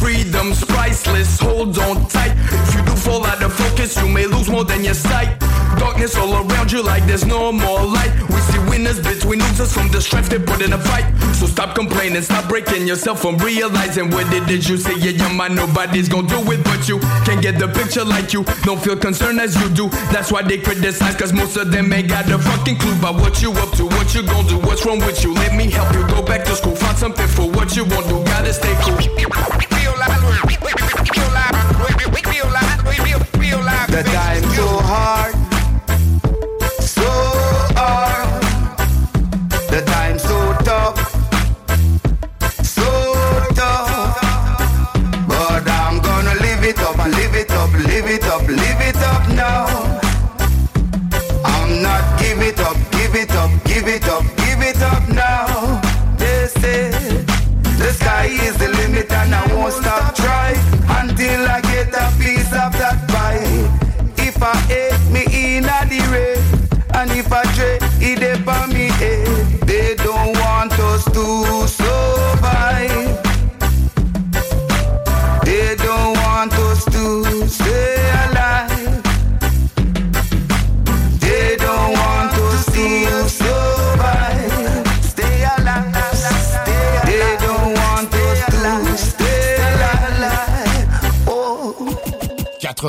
[0.00, 2.34] Freedom's priceless, hold on tight.
[2.36, 5.38] If you do fall out of focus, you may lose more than your sight.
[5.78, 8.12] Darkness all around you like there's no more light.
[8.76, 11.06] We winners between losers from the strife they put in a fight.
[11.34, 14.94] So stop complaining, stop breaking yourself from realizing what it is you say.
[14.98, 16.98] Yeah, your mind, nobody's gonna do it but you.
[17.24, 19.88] Can't get the picture like you, don't feel concerned as you do.
[20.12, 23.40] That's why they criticize, cause most of them ain't got a fucking clue about what
[23.40, 25.32] you up to, what you gonna do, what's wrong with you.
[25.32, 28.22] Let me help you go back to school, find something for what you want to,
[28.24, 28.98] gotta stay cool.
[33.96, 35.25] The time so hard,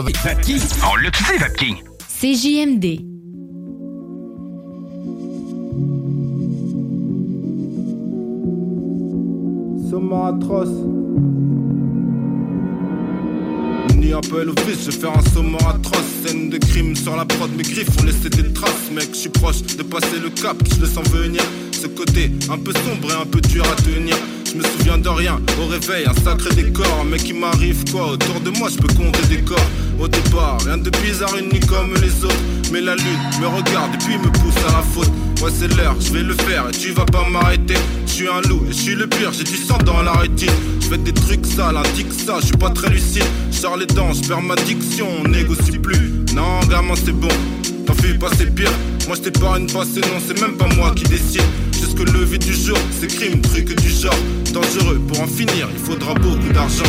[0.04, 0.62] 80 Vapking.
[0.84, 1.76] On l'a dit, Vapking.
[2.20, 3.00] CJMD.
[9.90, 10.70] Sommet atroce.
[13.96, 15.98] Ni appel au vice, je vais faire un saumon atroce.
[16.24, 18.92] Scène de crime sur la prod, mes griffes ont laissé des traces.
[18.94, 21.42] Mec, je suis proche de passer le cap, je le sens venir.
[21.72, 24.16] Ce côté un peu sombre et un peu dur à tenir.
[24.50, 27.06] Je me souviens de rien, au réveil, un sacré décor.
[27.10, 29.70] Mais qui m'arrive quoi Autour de moi, je peux compter des corps.
[30.00, 32.36] Au départ, rien de bizarre, ni comme les autres.
[32.72, 35.12] Mais la lune me regarde et puis me pousse à la faute.
[35.42, 37.76] Ouais, c'est l'heure, je vais le faire et tu vas pas m'arrêter.
[38.06, 40.50] Je suis un loup et je suis le pire, j'ai du sang dans la rétine.
[40.82, 43.26] Je fais des trucs sales, indique ça, je suis pas très lucide.
[43.52, 46.26] Je les dents, je perds ma diction, on négocie plus.
[46.34, 47.28] Non, gamin, c'est bon,
[47.86, 48.72] t'en fais pas, c'est pire.
[49.08, 51.44] Moi, je t'épargne pas, c'est non, c'est même pas moi qui décide.
[51.88, 54.14] Jusque le lever du jour, c'est crime, truc du genre.
[54.54, 56.84] Dangereux, pour en finir, il faudra beaucoup d'argent.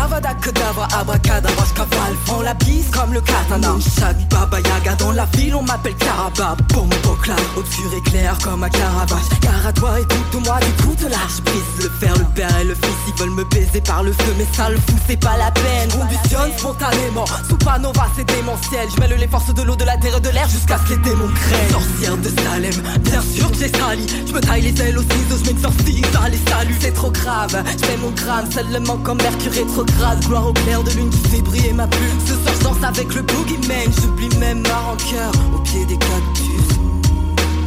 [0.00, 5.26] Avada Kedavra, abracadabra, cavale Prends la bise comme le katana Chaque baba yaga dans la
[5.36, 10.00] ville on m'appelle Caraba Bombo clap, obscur et clair comme un caravage Car à toi
[10.00, 13.44] écoute-moi, écoute là Je brise le père, le père et le fils Ils veulent me
[13.44, 18.06] baiser par le feu mais ça le fout c'est pas la peine Combustionne spontanément, Supernova
[18.16, 20.78] c'est démentiel Je mêle les forces de l'eau, de la terre et de l'air Jusqu'à
[20.78, 24.40] ce que les démons craignent Sorcière de Salem, bien sûr que j'ai sali Je me
[24.40, 28.00] taille les ailes aux ciseaux, je mets une sortie les saluts C'est trop grave, je
[28.00, 29.52] mon crâne seulement comme Mercure
[29.84, 32.18] Gloire au clair de lune qui fait briller ma plume.
[32.24, 33.92] Ce soir je danse avec le boogeyman.
[34.00, 36.78] J'oublie même ma rancœur au pied des cactus.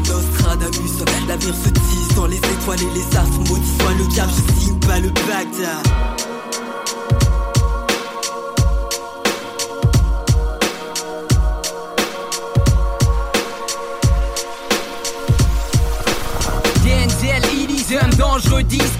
[0.08, 4.66] Nostradamus, l'avenir se tisse dans les étoiles et les astres Maudit soit le diable, je
[4.66, 6.35] signe pas le Bagdad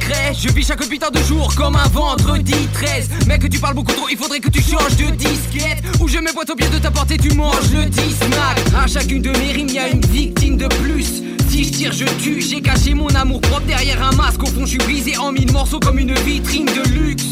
[0.08, 3.10] Je vis chaque putain de jour comme un vendredi 13.
[3.28, 5.84] Mec, tu parles beaucoup trop, il faudrait que tu changes de disquette.
[6.00, 8.60] Ou je me boite au pied de ta porte et tu manges le dismac.
[8.78, 11.24] À chacune de mes rimes, y a une victime de plus.
[11.50, 12.42] Si je tire, je tue.
[12.42, 14.44] J'ai caché mon amour propre derrière un masque.
[14.44, 17.24] Au fond, je suis brisé en mille morceaux comme une vitrine de luxe.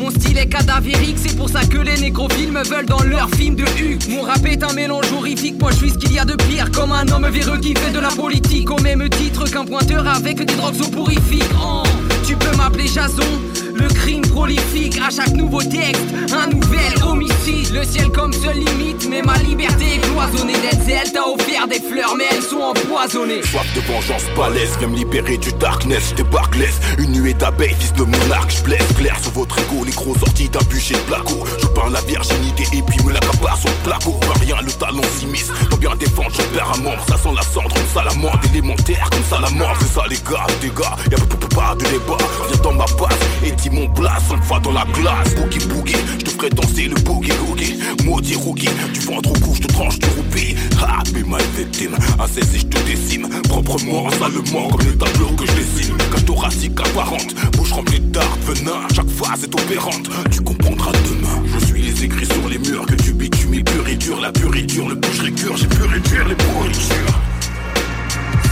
[0.00, 3.54] Mon style est cadavérique, c'est pour ça que les nécrophiles me veulent dans leur film
[3.54, 4.08] de Huck.
[4.08, 6.70] Mon rap est un mélange horrifique, moi je suis ce qu'il y a de pire,
[6.70, 10.38] comme un homme véreux qui fait de la politique, au même titre qu'un pointeur avec
[10.38, 11.44] des drogues soporifiques.
[11.62, 11.82] Oh,
[12.30, 13.26] tu peux m'appeler Jason,
[13.74, 16.02] le crime prolifique, à chaque nouveau texte,
[16.32, 17.72] un nouvel homicide.
[17.72, 20.54] Le ciel comme seule limite, mais ma liberté cloisonnée.
[20.86, 23.42] D'être t'a offert des fleurs, mais elles sont empoisonnées.
[23.42, 26.56] Soif de vengeance balèze, viens me libérer du darkness, je débarque
[26.98, 30.48] Une nuée d'abeilles, fils de monarque, je blesse clair sur votre ego, les gros sortis
[30.48, 31.44] d'un bûcher de placo.
[31.60, 34.12] Je parle la virginité et puis me l'accapare sur le placo.
[34.20, 37.04] Pas rien, le talon s'immisce, dois bien défendre, je perds un membre.
[37.08, 39.76] Ça sent la cendre comme salamandre, élémentaire comme salamandre.
[39.80, 41.18] C'est ça les gars, les gars, y'a
[41.54, 42.16] pas de débat.
[42.48, 43.86] Viens dans ma base et dis mon
[44.28, 45.34] blast, on dans la glace.
[45.34, 47.78] Boogie boogie, je te ferai danser le boogie boogie.
[48.04, 50.54] Maudit rookie, tu vends trop coup, je te tranche du roupie.
[50.82, 51.96] Ah, mais mal victime,
[52.42, 53.28] si je te décime.
[53.48, 55.96] Proprement, salement, comme le tableau que je dessine.
[56.12, 58.86] Cage thoracique apparente, bouche remplie d'art, venin.
[58.94, 61.42] Chaque phase est opérante, tu comprendras demain.
[61.46, 64.20] Je suis les écrits sur les murs que tu bitumes, il pur et dur.
[64.20, 67.20] La puriture, le bouche récure, j'ai pu réduire les pourritures.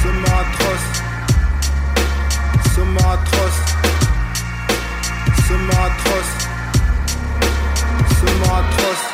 [0.02, 0.88] C'est atroce.
[2.74, 3.87] C'est atroce.
[5.48, 6.34] C'est atroce.
[8.10, 9.06] C'est atroce.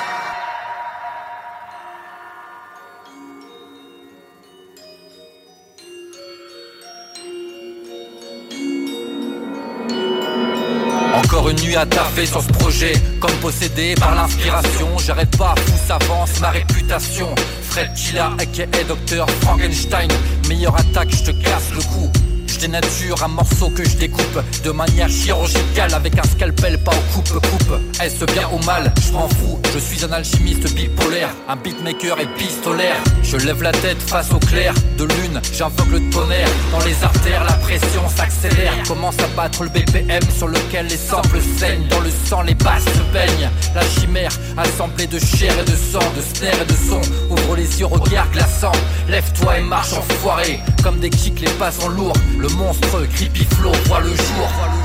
[11.15, 12.95] Encore une nuit à taffer sur ce projet.
[13.21, 14.89] Comme possédé par l'inspiration.
[14.99, 17.33] J'arrête pas, fou s'avance ma réputation.
[17.63, 20.11] Fred Chilla, aka Dr Frankenstein.
[20.49, 22.11] Meilleure attaque, je te casse le cou
[22.55, 27.15] je dénature un morceau que je découpe de manière chirurgicale avec un scalpel, pas au
[27.15, 27.81] coupe-coupe.
[28.01, 28.93] Est-ce bien ou mal?
[29.07, 32.97] Je m'en fous, je suis un alchimiste bipolaire, un beatmaker épistolaire.
[33.23, 36.49] Je lève la tête face au clair de lune, j'invoque le tonnerre.
[36.71, 38.75] Dans les artères, la pression s'accélère.
[38.87, 41.89] Commence à battre le BPM sur lequel les samples saignent.
[41.89, 43.51] Dans le sang, les basses se baignent.
[43.75, 47.01] La chimère, assemblée de chair et de sang, de snare et de son.
[47.31, 48.73] Ouvre les yeux, regard glaçant.
[49.09, 50.61] Lève-toi et marche enfoiré.
[50.83, 52.17] Comme des kicks, les pas sont lourds.
[52.45, 54.84] Le monstre creepy flow voit le jour.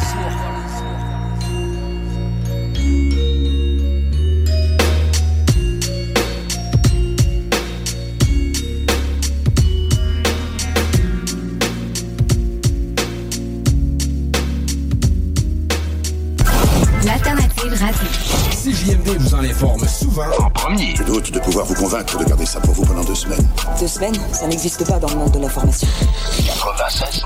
[18.79, 20.95] CJMD vous en informe souvent en premier.
[20.95, 23.45] Je doute de pouvoir vous convaincre de garder ça pour vous pendant deux semaines.
[23.77, 25.87] Deux semaines Ça n'existe pas dans le monde de l'information.
[26.45, 27.25] 96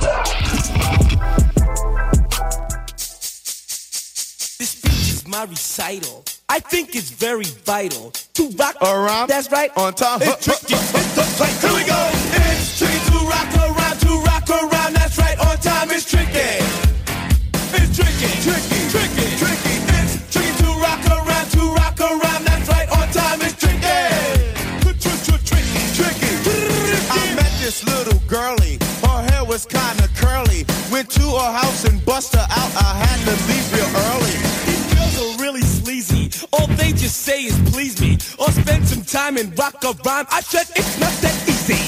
[4.58, 6.24] This speech is my recital.
[6.50, 9.28] I think it's very vital to rock around.
[9.28, 9.70] That's right.
[9.76, 10.22] On time.
[10.22, 10.74] It's tricky.
[10.74, 11.68] It's the.
[11.68, 12.23] Here we go.
[29.54, 30.66] Was kinda curly.
[30.92, 32.74] Went to her house and bust her out.
[32.76, 34.36] I had to leave real early.
[34.66, 36.32] These girls are really sleazy.
[36.52, 38.18] All they just say is please me.
[38.40, 40.26] Or spend some time and rock a rhyme.
[40.32, 41.82] I said it's not that easy.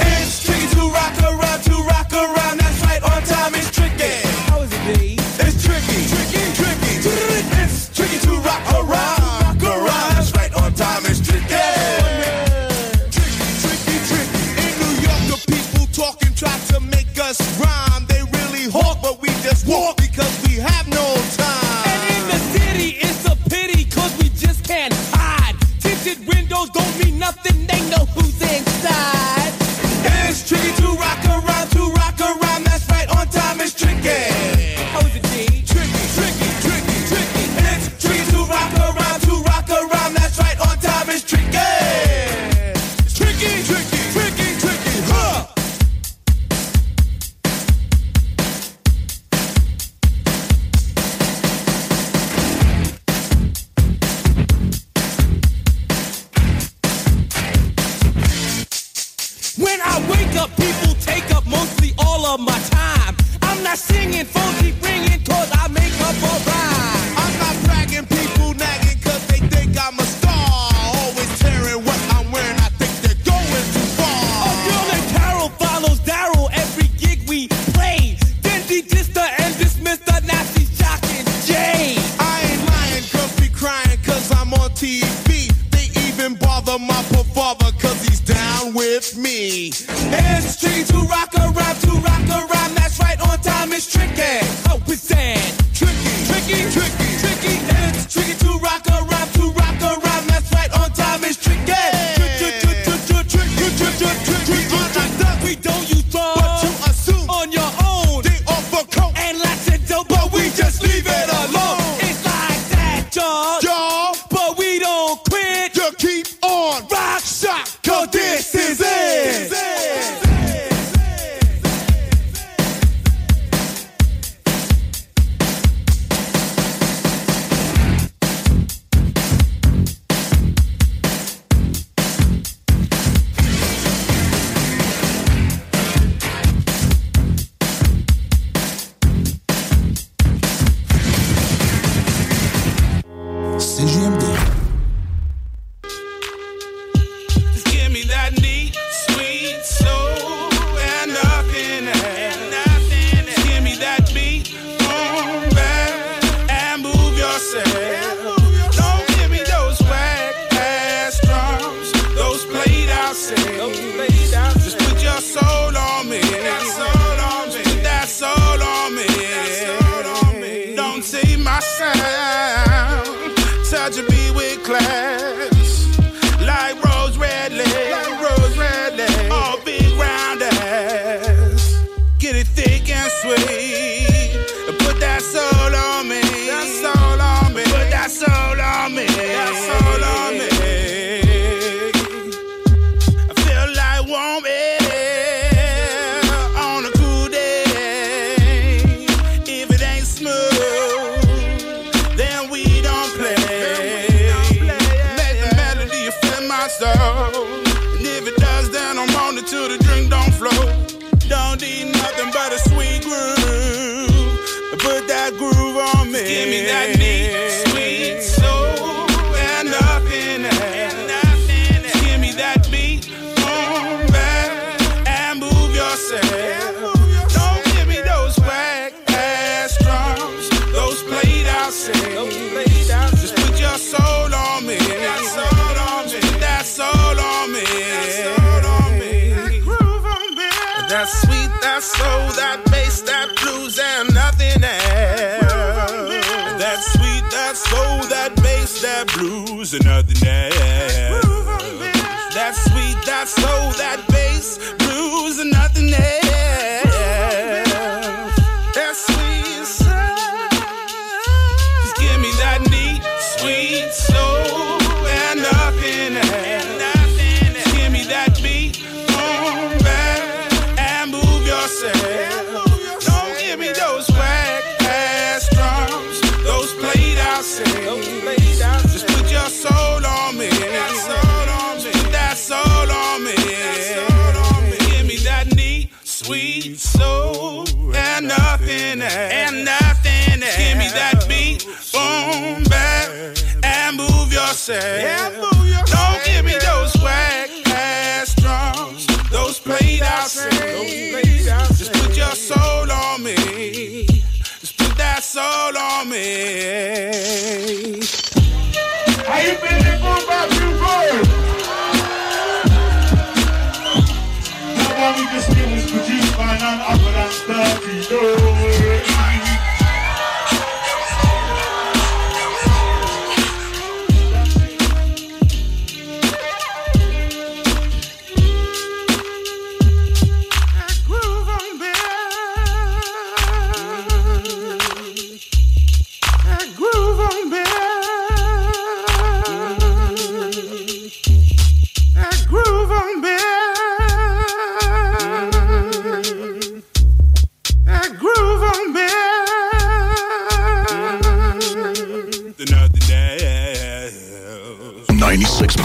[0.00, 2.60] It's tricky to rock around, to rock around.
[2.60, 4.21] That's right, on time it's tricky.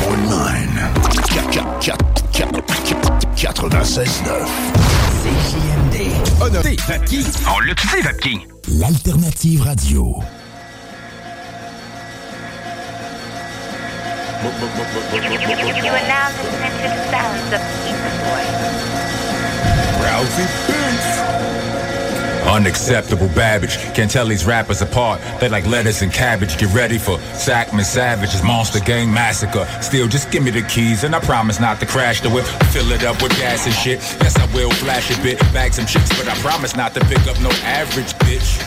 [0.07, 0.37] On.
[8.67, 10.23] L'alternative radio.
[15.11, 16.77] You, you, you are now listening
[22.47, 23.77] Unacceptable babbage.
[23.93, 25.21] Can't tell these rappers apart.
[25.39, 26.57] They like lettuce and cabbage.
[26.57, 29.67] Get ready for Sackman Savage's Monster Gang Massacre.
[29.81, 32.45] Still, just give me the keys and I promise not to crash the whip.
[32.71, 33.99] Fill it up with gas and shit.
[34.21, 35.39] Yes, I will flash a bit.
[35.53, 38.57] Bag some chicks, but I promise not to pick up no average bitch.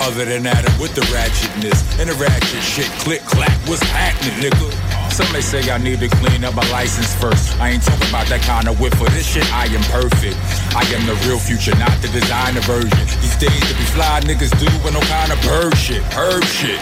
[0.00, 2.86] Other than that, I'm with the ratchetness and the ratchet shit.
[3.02, 4.87] Click, clack, what's happening, nigga?
[5.18, 7.58] Some may say I need to clean up my license first.
[7.58, 9.42] I ain't talking about that kind of whip for this shit.
[9.50, 10.38] I am perfect.
[10.78, 13.02] I am the real future, not the designer version.
[13.18, 16.78] These days to be fly niggas do with no kind of bird shit, herb shit.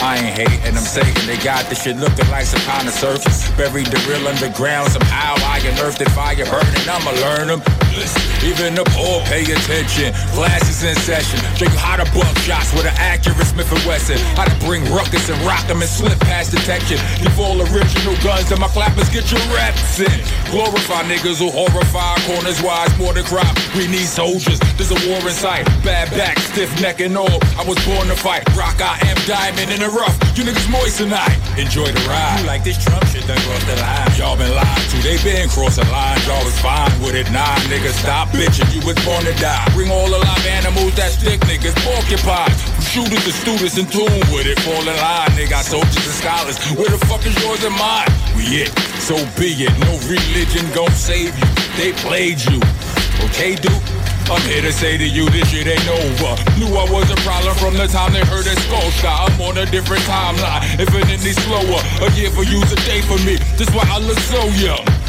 [0.00, 3.44] I ain't hating, I'm saying they got this shit looking like some kind of surface.
[3.60, 7.81] Buried the real underground, somehow I unearthed it, fire burning, I'ma learn them.
[8.42, 10.12] Even the poor pay attention.
[10.34, 14.18] Classes in session, show how to buck shots with an accurate Smith & Wesson.
[14.34, 16.98] How to bring ruckus and rock them and slip past detection.
[17.22, 20.18] Give all original guns to my clappers, get your reps in.
[20.50, 23.54] Glorify niggas who horrify corners wise, more than crop.
[23.76, 25.64] We need soldiers, there's a war in sight.
[25.86, 27.38] Bad back, stiff neck and all.
[27.54, 28.42] I was born to fight.
[28.56, 30.18] Rock, I am diamond in the rough.
[30.36, 31.38] You niggas moist tonight.
[31.56, 32.40] Enjoy the ride.
[32.40, 34.10] You like this Trump shit done crossed the line.
[34.18, 34.96] Y'all been lied to.
[35.02, 36.26] They been crossing lines.
[36.26, 37.30] Y'all was fine with it.
[37.30, 37.54] Nah,
[37.90, 38.70] stop bitching.
[38.70, 39.66] You was born to die.
[39.74, 41.74] Bring all the live animals that stick niggas.
[41.82, 42.60] Porcupines.
[42.86, 44.60] Shooters to students in tune with it.
[44.62, 45.34] Fall in line.
[45.34, 46.60] They got soldiers and scholars.
[46.78, 48.06] Where the fuck is yours and mine?
[48.38, 48.70] We it.
[49.02, 49.74] So be it.
[49.82, 51.48] No religion gon' save you.
[51.74, 52.62] They played you.
[53.26, 53.74] Okay, dude?
[54.30, 56.38] I'm here to say to you this shit ain't over.
[56.56, 59.28] Knew I was a problem from the time they heard that skull shot.
[59.28, 61.82] I'm on a different timeline, infinitely slower.
[62.06, 63.36] A year for you's a day for me.
[63.58, 65.01] That's why I look so young.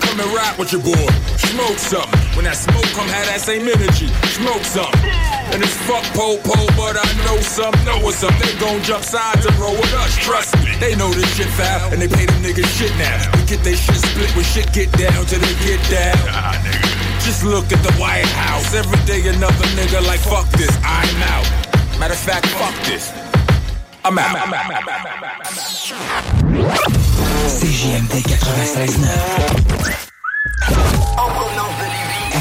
[0.00, 1.08] Come and rap with your boy.
[1.36, 2.20] Smoke something.
[2.36, 4.08] When that smoke come, have that same energy.
[4.36, 5.10] Smoke something.
[5.52, 8.36] And it's fuck po po, but I know some, know what's up.
[8.36, 10.76] They gon' jump sides and roll with us, trust me.
[10.76, 13.16] They know this shit foul, and they pay them niggas shit now.
[13.32, 16.20] We get they shit split when shit get down till they get down.
[17.24, 18.74] Just look at the White House.
[18.74, 21.48] Every day another nigga like fuck this, I'm out.
[21.98, 23.10] Matter of fact, fuck this.
[24.04, 24.48] I'm out.
[27.48, 29.08] CJMD 96.9.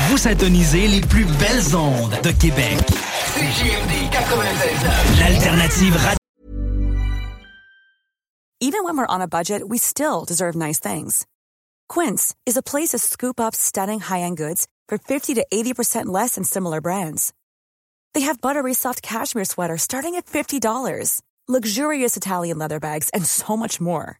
[0.10, 2.78] Vous syntonisez les plus belles ondes de Québec.
[3.34, 5.20] CJMD 96.9.
[5.20, 6.18] L'alternative radio.
[8.60, 11.26] Even when we're on a budget, we still deserve nice things.
[11.88, 16.36] Quince is a place to scoop up stunning high-end goods for 50 to 80% less
[16.36, 17.32] than similar brands.
[18.14, 23.56] They have buttery soft cashmere sweaters starting at $50, luxurious Italian leather bags, and so
[23.56, 24.20] much more.